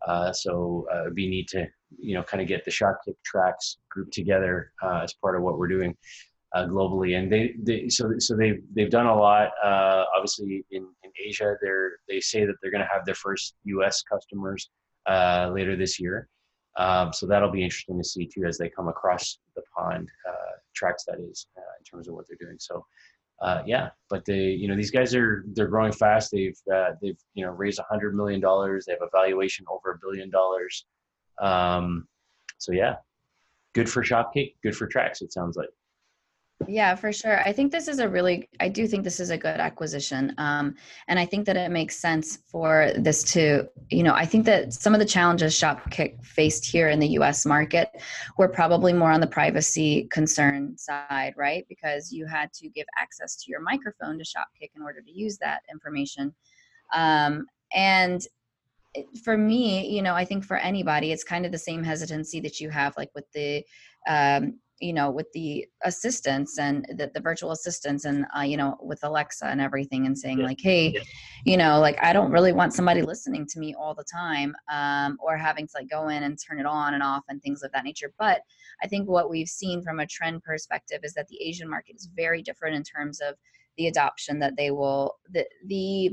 uh, 0.08 0.32
so 0.32 0.88
uh, 0.94 1.10
be 1.10 1.28
neat 1.28 1.48
to 1.50 1.68
you 2.00 2.16
know 2.16 2.24
kind 2.24 2.42
of 2.42 2.48
get 2.48 2.64
the 2.64 2.72
Shopkick 2.72 3.16
Trax 3.26 3.78
group 3.90 4.12
together 4.12 4.72
uh, 4.84 5.02
as 5.04 5.14
part 5.14 5.36
of 5.36 5.42
what 5.42 5.58
we're 5.58 5.68
doing 5.68 5.96
uh, 6.54 6.66
globally. 6.66 7.18
And 7.18 7.32
they, 7.32 7.56
they 7.62 7.90
so 7.90 8.14
so 8.20 8.36
they've 8.36 8.62
they've 8.74 8.90
done 8.90 9.08
a 9.08 9.16
lot. 9.16 9.50
Uh, 9.64 10.06
obviously 10.16 10.66
in, 10.72 10.88
in 11.04 11.12
Asia, 11.24 11.56
they're 11.62 11.94
they 12.08 12.20
say 12.20 12.46
that 12.46 12.56
they're 12.62 12.72
going 12.72 12.84
to 12.84 12.90
have 12.92 13.06
their 13.06 13.16
first 13.16 13.56
U.S. 13.66 14.04
customers 14.04 14.70
uh, 15.08 15.50
later 15.54 15.76
this 15.76 16.00
year. 16.00 16.28
Um, 16.78 17.12
so 17.12 17.26
that'll 17.28 17.52
be 17.52 17.64
interesting 17.64 17.98
to 17.98 18.04
see 18.04 18.26
too 18.26 18.46
as 18.46 18.58
they 18.58 18.70
come 18.70 18.88
across 18.88 19.40
the 19.56 19.64
pond. 19.76 20.10
Trax 20.80 21.04
that 21.06 21.20
is 21.20 21.48
in 21.58 21.84
terms 21.84 22.08
of 22.08 22.14
what 22.16 22.26
they're 22.28 22.38
doing. 22.40 22.58
So 22.60 22.86
uh, 23.42 23.64
yeah, 23.66 23.90
but 24.10 24.24
they, 24.26 24.52
you 24.52 24.68
know, 24.68 24.76
these 24.76 24.92
guys 24.92 25.16
are 25.16 25.44
they're 25.54 25.68
growing 25.68 25.92
fast. 25.92 26.32
They've 26.32 26.58
uh, 26.74 26.92
they've 27.02 27.18
you 27.34 27.44
know 27.44 27.52
raised 27.52 27.80
a 27.80 27.84
hundred 27.90 28.16
million 28.16 28.40
dollars. 28.40 28.86
They 28.86 28.94
have 28.94 29.02
a 29.02 29.10
valuation 29.12 29.66
over 29.70 29.92
a 29.92 29.98
billion 30.00 30.30
dollars. 30.30 30.86
Um, 31.42 32.08
so 32.60 32.72
yeah, 32.72 32.98
good 33.74 33.90
for 33.90 34.04
Shopkick, 34.04 34.54
good 34.62 34.76
for 34.76 34.88
Trax. 34.88 35.22
It 35.22 35.34
sounds 35.34 35.58
like. 35.58 35.70
Yeah, 36.68 36.96
for 36.96 37.12
sure. 37.12 37.40
I 37.42 37.52
think 37.52 37.72
this 37.72 37.88
is 37.88 38.00
a 38.00 38.08
really, 38.08 38.50
I 38.60 38.70
do 38.70 38.88
think 38.88 39.04
this 39.04 39.20
is 39.20 39.30
a 39.30 39.38
good 39.38 39.60
acquisition. 39.60 40.34
Um, 40.38 40.76
and 41.08 41.20
I 41.20 41.26
think 41.26 41.46
that 41.46 41.58
it 41.58 41.72
makes 41.72 41.98
sense 41.98 42.38
for 42.48 42.92
this 42.98 43.24
to, 43.34 43.68
you 43.90 44.04
know, 44.04 44.14
I 44.14 44.26
think 44.26 44.46
that 44.46 44.74
some 44.74 44.94
of 44.94 45.00
the 45.00 45.06
challenges 45.06 45.54
Shopkick 45.54 46.24
faced 46.24 46.66
here 46.66 46.90
in 46.90 47.00
the 47.00 47.08
US 47.10 47.46
market 47.46 47.90
were 48.38 48.48
probably 48.48 48.94
more 48.94 49.12
on 49.12 49.22
the 49.22 49.28
privacy 49.28 50.08
concern 50.12 50.78
side, 50.78 51.34
right? 51.38 51.66
Because 51.68 52.12
you 52.12 52.26
had 52.26 52.52
to 52.54 52.70
give 52.70 52.86
access 52.98 53.36
to 53.38 53.52
your 53.52 53.62
microphone 53.62 54.18
to 54.18 54.24
Shopkick 54.24 54.72
in 54.76 54.82
order 54.82 55.02
to 55.02 55.12
use 55.12 55.38
that 55.38 55.62
information. 55.72 56.34
Um, 56.94 57.46
and 57.74 58.22
for 59.24 59.38
me, 59.38 59.90
you 59.90 60.02
know, 60.02 60.14
I 60.14 60.26
think 60.26 60.44
for 60.44 60.58
anybody, 60.58 61.12
it's 61.12 61.24
kind 61.24 61.46
of 61.46 61.52
the 61.52 61.58
same 61.58 61.84
hesitancy 61.84 62.40
that 62.42 62.60
you 62.60 62.70
have, 62.70 62.94
like 62.98 63.10
with 63.16 63.26
the, 63.34 63.64
um, 64.08 64.60
you 64.82 64.94
know 64.94 65.10
with 65.10 65.32
the 65.34 65.66
assistants 65.84 66.58
and 66.58 66.86
the, 66.98 67.10
the 67.14 67.22
virtual 67.22 67.52
assistants 67.52 68.06
and 68.06 68.26
uh, 68.36 68.42
you 68.42 68.58
know 68.58 68.78
with 68.82 69.00
alexa 69.04 69.46
and 69.46 69.62
everything 69.62 70.06
and 70.06 70.18
saying 70.18 70.40
yeah. 70.40 70.46
like 70.46 70.60
hey 70.60 70.92
yeah. 70.92 71.02
you 71.46 71.56
know 71.56 71.80
like 71.80 72.02
i 72.04 72.12
don't 72.12 72.32
really 72.32 72.52
want 72.52 72.74
somebody 72.74 73.02
listening 73.02 73.46
to 73.46 73.60
me 73.60 73.74
all 73.76 73.94
the 73.94 74.04
time 74.04 74.54
um, 74.72 75.18
or 75.24 75.38
having 75.38 75.68
to 75.68 75.74
like 75.76 75.90
go 75.90 76.10
in 76.10 76.24
and 76.24 76.38
turn 76.46 76.60
it 76.60 76.66
on 76.66 76.94
and 76.94 77.04
off 77.04 77.24
and 77.30 77.42
things 77.42 77.64
of 77.64 77.72
that 77.72 77.84
nature 77.84 78.12
but 78.18 78.42
i 78.84 78.88
think 78.88 79.08
what 79.08 79.30
we've 79.30 79.48
seen 79.48 79.82
from 79.82 80.00
a 80.00 80.08
trend 80.08 80.44
perspective 80.44 81.00
is 81.04 81.14
that 81.14 81.28
the 81.28 81.42
asian 81.42 81.70
market 81.70 81.96
is 81.96 82.10
very 82.16 82.42
different 82.42 82.76
in 82.76 82.84
terms 82.84 83.22
of 83.22 83.36
the 83.78 83.88
adoption 83.88 84.40
that 84.40 84.58
they 84.58 84.72
will 84.72 85.16
the 85.30 85.46
the 85.68 86.12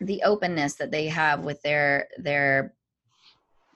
the 0.00 0.22
openness 0.22 0.74
that 0.74 0.90
they 0.90 1.06
have 1.06 1.44
with 1.44 1.60
their 1.62 2.08
their 2.18 2.74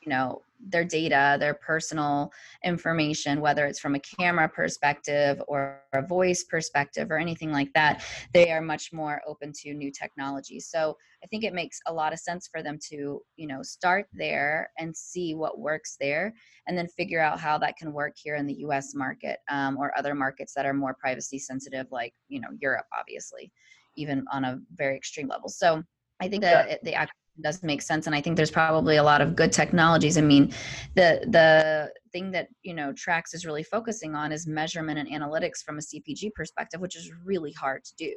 you 0.02 0.10
know 0.10 0.40
their 0.68 0.84
data, 0.84 1.36
their 1.38 1.54
personal 1.54 2.32
information, 2.64 3.40
whether 3.40 3.66
it's 3.66 3.80
from 3.80 3.94
a 3.94 4.00
camera 4.00 4.48
perspective 4.48 5.42
or 5.48 5.82
a 5.92 6.02
voice 6.02 6.44
perspective 6.44 7.10
or 7.10 7.18
anything 7.18 7.52
like 7.52 7.72
that, 7.74 8.04
they 8.32 8.50
are 8.50 8.60
much 8.60 8.92
more 8.92 9.20
open 9.26 9.52
to 9.62 9.74
new 9.74 9.90
technology. 9.90 10.60
So 10.60 10.96
I 11.22 11.26
think 11.26 11.44
it 11.44 11.54
makes 11.54 11.78
a 11.86 11.92
lot 11.92 12.12
of 12.12 12.18
sense 12.18 12.48
for 12.52 12.62
them 12.62 12.78
to, 12.90 13.20
you 13.36 13.46
know, 13.46 13.62
start 13.62 14.06
there 14.12 14.70
and 14.78 14.94
see 14.94 15.34
what 15.34 15.58
works 15.58 15.96
there, 15.98 16.34
and 16.66 16.76
then 16.76 16.88
figure 16.88 17.20
out 17.20 17.40
how 17.40 17.58
that 17.58 17.76
can 17.76 17.92
work 17.92 18.14
here 18.16 18.36
in 18.36 18.46
the 18.46 18.54
U.S. 18.60 18.94
market 18.94 19.38
um, 19.50 19.76
or 19.78 19.96
other 19.96 20.14
markets 20.14 20.52
that 20.54 20.66
are 20.66 20.74
more 20.74 20.94
privacy 20.94 21.38
sensitive, 21.38 21.86
like 21.90 22.12
you 22.28 22.40
know 22.40 22.48
Europe, 22.60 22.86
obviously, 22.98 23.50
even 23.96 24.24
on 24.32 24.44
a 24.44 24.58
very 24.74 24.96
extreme 24.96 25.28
level. 25.28 25.48
So 25.48 25.82
I 26.20 26.28
think 26.28 26.42
that 26.42 26.68
yeah. 26.68 26.76
the 26.82 26.94
does 27.40 27.62
make 27.62 27.82
sense 27.82 28.06
and 28.06 28.14
i 28.14 28.20
think 28.20 28.36
there's 28.36 28.50
probably 28.50 28.96
a 28.96 29.02
lot 29.02 29.20
of 29.20 29.34
good 29.34 29.52
technologies. 29.52 30.16
I 30.16 30.20
mean 30.20 30.52
the 30.94 31.24
the 31.28 31.92
thing 32.12 32.30
that 32.30 32.48
you 32.62 32.74
know 32.74 32.92
trax 32.92 33.34
is 33.34 33.44
really 33.44 33.62
focusing 33.62 34.14
on 34.14 34.32
is 34.32 34.46
measurement 34.46 34.98
and 34.98 35.08
analytics 35.08 35.62
from 35.64 35.78
a 35.78 35.80
cpg 35.80 36.32
perspective 36.34 36.80
which 36.80 36.96
is 36.96 37.10
really 37.24 37.52
hard 37.52 37.84
to 37.84 37.94
do. 37.96 38.14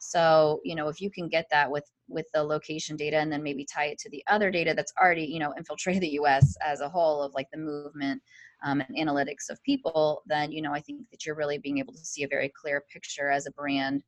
So 0.00 0.60
you 0.64 0.74
know 0.74 0.88
if 0.88 1.00
you 1.00 1.10
can 1.10 1.28
get 1.28 1.46
that 1.50 1.70
with 1.70 1.84
with 2.08 2.26
the 2.34 2.42
location 2.42 2.96
data 2.96 3.18
and 3.18 3.32
then 3.32 3.42
maybe 3.42 3.64
tie 3.64 3.86
it 3.86 3.98
to 3.98 4.10
the 4.10 4.22
other 4.28 4.50
data 4.50 4.74
that's 4.74 4.92
already 5.00 5.24
you 5.24 5.38
know 5.38 5.54
infiltrated 5.56 6.02
the 6.06 6.10
us 6.10 6.56
as 6.64 6.80
a 6.80 6.88
whole 6.88 7.22
of 7.22 7.32
like 7.34 7.48
the 7.52 7.58
movement 7.58 8.22
um, 8.64 8.80
and 8.80 8.96
analytics 8.96 9.48
of 9.50 9.62
people 9.62 10.22
then 10.26 10.50
you 10.52 10.62
know 10.62 10.72
i 10.72 10.80
think 10.80 11.00
that 11.10 11.24
you're 11.24 11.34
really 11.34 11.58
being 11.58 11.78
able 11.78 11.92
to 11.92 12.04
see 12.04 12.24
a 12.24 12.28
very 12.28 12.50
clear 12.60 12.82
picture 12.92 13.30
as 13.30 13.46
a 13.46 13.50
brand 13.52 14.02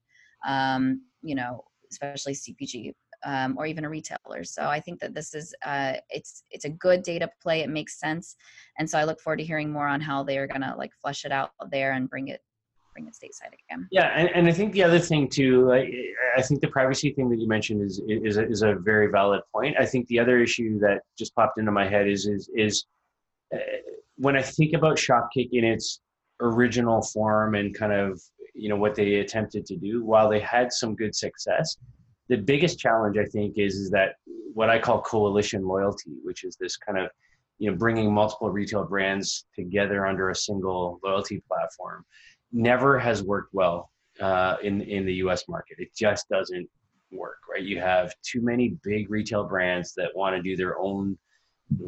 um, 0.46 1.02
you 1.22 1.34
know 1.34 1.62
especially 1.90 2.32
cpg 2.34 2.92
um, 3.24 3.56
or 3.58 3.66
even 3.66 3.84
a 3.84 3.88
retailer. 3.88 4.44
So 4.44 4.62
I 4.62 4.80
think 4.80 5.00
that 5.00 5.14
this 5.14 5.34
is 5.34 5.54
uh, 5.64 5.94
it's 6.10 6.44
it's 6.50 6.64
a 6.64 6.70
good 6.70 7.02
data 7.02 7.30
play. 7.42 7.60
It 7.60 7.70
makes 7.70 7.98
sense, 7.98 8.36
and 8.78 8.88
so 8.88 8.98
I 8.98 9.04
look 9.04 9.20
forward 9.20 9.38
to 9.38 9.44
hearing 9.44 9.70
more 9.70 9.88
on 9.88 10.00
how 10.00 10.22
they 10.22 10.38
are 10.38 10.46
gonna 10.46 10.74
like 10.76 10.92
flush 11.00 11.24
it 11.24 11.32
out 11.32 11.50
there 11.70 11.92
and 11.92 12.08
bring 12.08 12.28
it 12.28 12.40
bring 12.92 13.06
it 13.06 13.14
stateside 13.14 13.52
again. 13.68 13.88
Yeah, 13.90 14.10
and, 14.14 14.28
and 14.34 14.48
I 14.48 14.52
think 14.52 14.72
the 14.72 14.82
other 14.82 14.98
thing 14.98 15.28
too, 15.28 15.72
I, 15.72 15.90
I 16.36 16.42
think 16.42 16.60
the 16.60 16.68
privacy 16.68 17.12
thing 17.12 17.28
that 17.30 17.38
you 17.38 17.48
mentioned 17.48 17.82
is 17.82 18.00
is 18.06 18.36
a, 18.36 18.48
is 18.48 18.62
a 18.62 18.74
very 18.74 19.08
valid 19.08 19.42
point. 19.54 19.76
I 19.78 19.86
think 19.86 20.06
the 20.08 20.18
other 20.18 20.38
issue 20.40 20.78
that 20.80 21.00
just 21.18 21.34
popped 21.34 21.58
into 21.58 21.72
my 21.72 21.88
head 21.88 22.08
is 22.08 22.26
is 22.26 22.50
is 22.54 22.86
uh, 23.54 23.58
when 24.16 24.36
I 24.36 24.42
think 24.42 24.74
about 24.74 24.96
Shopkick 24.96 25.50
in 25.52 25.64
its 25.64 26.00
original 26.40 27.02
form 27.02 27.54
and 27.54 27.74
kind 27.74 27.92
of 27.92 28.20
you 28.54 28.68
know 28.68 28.76
what 28.76 28.94
they 28.94 29.16
attempted 29.16 29.64
to 29.66 29.76
do, 29.76 30.04
while 30.04 30.28
they 30.28 30.40
had 30.40 30.72
some 30.72 30.94
good 30.94 31.14
success, 31.14 31.76
the 32.30 32.38
biggest 32.38 32.78
challenge 32.78 33.18
I 33.18 33.24
think 33.24 33.58
is 33.58 33.74
is 33.74 33.90
that 33.90 34.14
what 34.54 34.70
I 34.70 34.78
call 34.78 35.02
coalition 35.02 35.66
loyalty, 35.66 36.12
which 36.22 36.44
is 36.44 36.56
this 36.58 36.76
kind 36.76 36.96
of 36.96 37.10
you 37.58 37.70
know 37.70 37.76
bringing 37.76 38.14
multiple 38.14 38.50
retail 38.50 38.84
brands 38.84 39.44
together 39.54 40.06
under 40.06 40.30
a 40.30 40.34
single 40.34 41.00
loyalty 41.04 41.42
platform, 41.46 42.04
never 42.52 42.98
has 42.98 43.22
worked 43.22 43.52
well 43.52 43.90
uh, 44.20 44.56
in 44.62 44.80
in 44.80 45.04
the 45.04 45.14
U.S. 45.14 45.48
market. 45.48 45.76
It 45.78 45.90
just 45.94 46.28
doesn't 46.28 46.70
work, 47.10 47.38
right? 47.50 47.64
You 47.64 47.80
have 47.80 48.14
too 48.22 48.40
many 48.40 48.78
big 48.84 49.10
retail 49.10 49.44
brands 49.44 49.92
that 49.96 50.10
want 50.14 50.36
to 50.36 50.42
do 50.42 50.56
their 50.56 50.78
own 50.78 51.18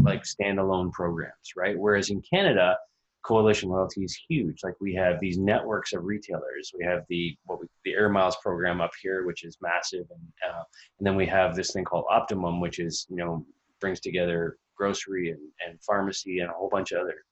like 0.01 0.25
standalone 0.25 0.91
programs, 0.91 1.53
right? 1.57 1.79
Whereas 1.79 2.11
in 2.11 2.21
Canada, 2.23 2.77
coalition 3.25 3.69
loyalty 3.69 4.05
is 4.05 4.19
huge. 4.29 4.61
Like 4.63 4.75
we 4.81 4.95
have 4.95 5.21
these 5.21 5.39
networks 5.39 5.93
of 5.93 6.05
retailers. 6.05 6.73
We 6.77 6.85
have 6.85 7.05
the 7.09 7.37
what 7.47 7.61
we, 7.61 7.67
the 7.85 7.93
Air 7.93 8.09
Miles 8.09 8.37
program 8.43 8.81
up 8.81 8.93
here, 9.01 9.27
which 9.27 9.45
is 9.45 9.57
massive, 9.61 10.07
and 10.11 10.33
uh, 10.49 10.63
and 10.99 11.07
then 11.07 11.17
we 11.17 11.27
have 11.27 11.55
this 11.55 11.73
thing 11.73 11.85
called 11.85 12.05
Optimum, 12.11 12.61
which 12.61 12.79
is 12.79 13.07
you 13.09 13.17
know 13.17 13.47
brings 13.81 14.01
together 14.01 14.59
grocery 14.77 15.31
and, 15.31 15.41
and 15.67 15.83
pharmacy 15.83 16.39
and 16.39 16.51
a 16.51 16.53
whole 16.53 16.69
bunch 16.69 16.93
of 16.93 17.01
other 17.01 17.25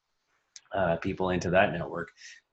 uh, 0.75 0.95
people 0.97 1.29
into 1.29 1.49
that 1.49 1.73
network. 1.73 2.09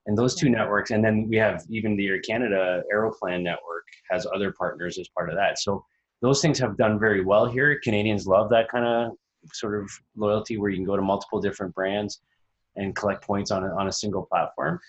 And 0.07 0.16
those 0.16 0.35
two 0.35 0.48
networks, 0.48 0.90
and 0.90 1.05
then 1.05 1.29
we 1.29 1.37
have 1.37 1.64
even 1.68 1.96
the 1.96 2.07
Air 2.07 2.20
Canada 2.20 2.83
Aeroplan 2.92 3.42
network 3.42 3.85
has 4.11 4.27
other 4.35 4.53
partners 4.53 4.98
as 4.98 5.09
part 5.09 5.29
of 5.29 5.37
that. 5.37 5.59
So 5.59 5.85
those 6.22 6.40
things 6.40 6.59
have 6.59 6.77
done 6.77 6.98
very 6.98 7.24
well 7.24 7.46
here. 7.46 7.79
Canadians 7.85 8.27
love 8.27 8.48
that 8.51 8.70
kind 8.70 8.87
of 8.87 9.12
sort 9.53 9.81
of 9.81 9.90
loyalty 10.16 10.57
where 10.57 10.70
you 10.70 10.77
can 10.77 10.85
go 10.85 10.96
to 10.96 11.03
multiple 11.03 11.40
different 11.40 11.74
brands 11.74 12.20
and 12.79 12.97
collect 12.97 13.23
points 13.25 13.51
on 13.51 13.64
a, 13.64 13.69
on 13.77 13.88
a 13.88 13.93
single 13.93 14.25
platform. 14.25 14.81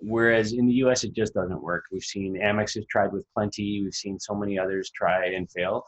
Whereas 0.00 0.52
in 0.52 0.66
the 0.66 0.74
US, 0.84 1.04
it 1.04 1.12
just 1.12 1.34
doesn't 1.34 1.62
work. 1.62 1.86
We've 1.90 2.02
seen 2.02 2.36
Amex 2.36 2.74
has 2.74 2.86
tried 2.86 3.12
with 3.12 3.26
Plenti. 3.36 3.82
We've 3.82 3.94
seen 3.94 4.18
so 4.18 4.34
many 4.34 4.58
others 4.58 4.90
try 4.90 5.26
and 5.26 5.50
fail. 5.50 5.84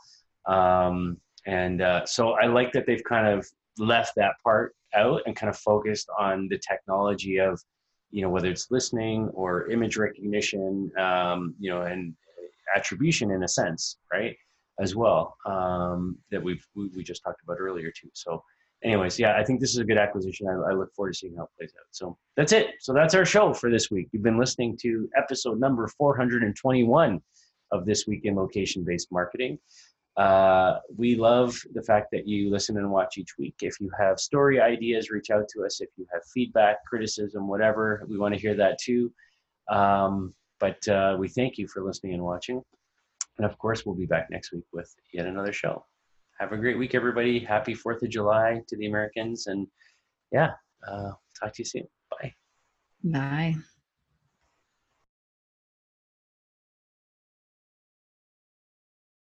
Um, 0.47 1.19
and 1.47 1.81
uh, 1.81 2.07
so 2.07 2.33
I 2.33 2.47
like 2.47 2.73
that 2.73 2.87
they've 2.87 3.05
kind 3.05 3.27
of 3.27 3.47
left 3.79 4.15
that 4.17 4.35
part 4.43 4.75
out 4.95 5.23
and 5.27 5.37
kind 5.37 5.49
of 5.49 5.57
focused 5.57 6.09
on 6.19 6.49
the 6.49 6.59
technology 6.59 7.39
of, 7.39 7.61
you 8.11 8.23
know, 8.23 8.29
whether 8.29 8.51
it's 8.51 8.71
listening 8.71 9.29
or 9.29 9.71
image 9.71 9.97
recognition, 9.97 10.91
um, 10.99 11.55
you 11.59 11.71
know, 11.71 11.83
and 11.83 12.15
attribution 12.75 13.31
in 13.31 13.45
a 13.45 13.49
sense, 13.49 13.99
right, 14.13 14.37
as 14.81 14.97
well 14.97 15.37
um, 15.47 16.19
that 16.31 16.43
we've 16.43 16.67
we, 16.75 16.89
we 16.97 17.05
just 17.05 17.23
talked 17.23 17.43
about 17.43 17.59
earlier 17.61 17.91
too. 17.91 18.11
So 18.15 18.43
anyways, 18.83 19.19
yeah, 19.19 19.37
I 19.37 19.45
think 19.45 19.61
this 19.61 19.71
is 19.71 19.79
a 19.79 19.85
good 19.85 19.99
acquisition. 19.99 20.49
I, 20.49 20.71
I, 20.71 20.73
look 20.73 20.93
forward 20.95 21.13
to 21.13 21.19
seeing 21.19 21.37
how 21.37 21.45
it 21.45 21.51
plays 21.59 21.73
out. 21.79 21.87
So 21.91 22.17
that's 22.37 22.53
it. 22.53 22.75
So 22.81 22.93
that's 22.93 23.15
our 23.15 23.25
show 23.25 23.53
for 23.53 23.71
this 23.71 23.91
week. 23.91 24.09
You've 24.13 24.23
been 24.23 24.39
listening 24.39 24.77
to 24.83 25.09
episode 25.17 25.61
number 25.61 25.87
421 25.87 27.21
of 27.73 27.87
This 27.87 28.07
Week 28.07 28.25
in 28.25 28.37
Location 28.37 28.85
Based 28.85 29.09
Marketing. 29.11 29.59
Uh, 30.17 30.79
we 30.97 31.15
love 31.15 31.57
the 31.73 31.83
fact 31.83 32.09
that 32.13 32.27
you 32.27 32.51
listen 32.51 32.77
and 32.77 32.91
watch 32.91 33.17
each 33.17 33.39
week. 33.39 33.55
If 33.63 33.81
you 33.81 33.91
have 33.99 34.19
story 34.19 34.61
ideas, 34.61 35.11
reach 35.11 35.31
out 35.31 35.49
to 35.55 35.65
us. 35.65 35.81
If 35.81 35.89
you 35.97 36.07
have 36.13 36.23
feedback, 36.35 36.85
criticism, 36.85 37.49
whatever, 37.49 38.05
we 38.09 38.19
want 38.19 38.35
to 38.35 38.41
hear 38.41 38.55
that 38.55 38.79
too. 38.81 39.13
Um, 39.71 40.35
but 40.59 40.87
uh, 40.89 41.17
we 41.19 41.29
thank 41.29 41.59
you 41.59 41.69
for 41.69 41.83
listening 41.83 42.15
and 42.15 42.23
watching. 42.23 42.63
And 43.39 43.47
of 43.47 43.57
course, 43.57 43.87
we'll 43.87 43.95
be 43.95 44.07
back 44.07 44.29
next 44.31 44.53
week 44.53 44.65
with 44.73 44.95
yet 45.13 45.27
another 45.27 45.53
show 45.53 45.85
have 46.41 46.53
a 46.53 46.57
great 46.57 46.79
week, 46.79 46.95
everybody. 46.95 47.39
Happy 47.39 47.75
4th 47.75 48.03
of 48.03 48.09
July 48.09 48.63
to 48.67 48.77
the 48.79 48.87
Americans. 48.87 49.47
And 49.47 49.67
yeah, 50.33 50.53
uh, 50.89 51.11
talk 51.39 51.53
to 51.55 51.61
you 51.63 51.65
soon. 51.67 51.87
Bye. 52.11 52.35
Bye. 53.05 53.55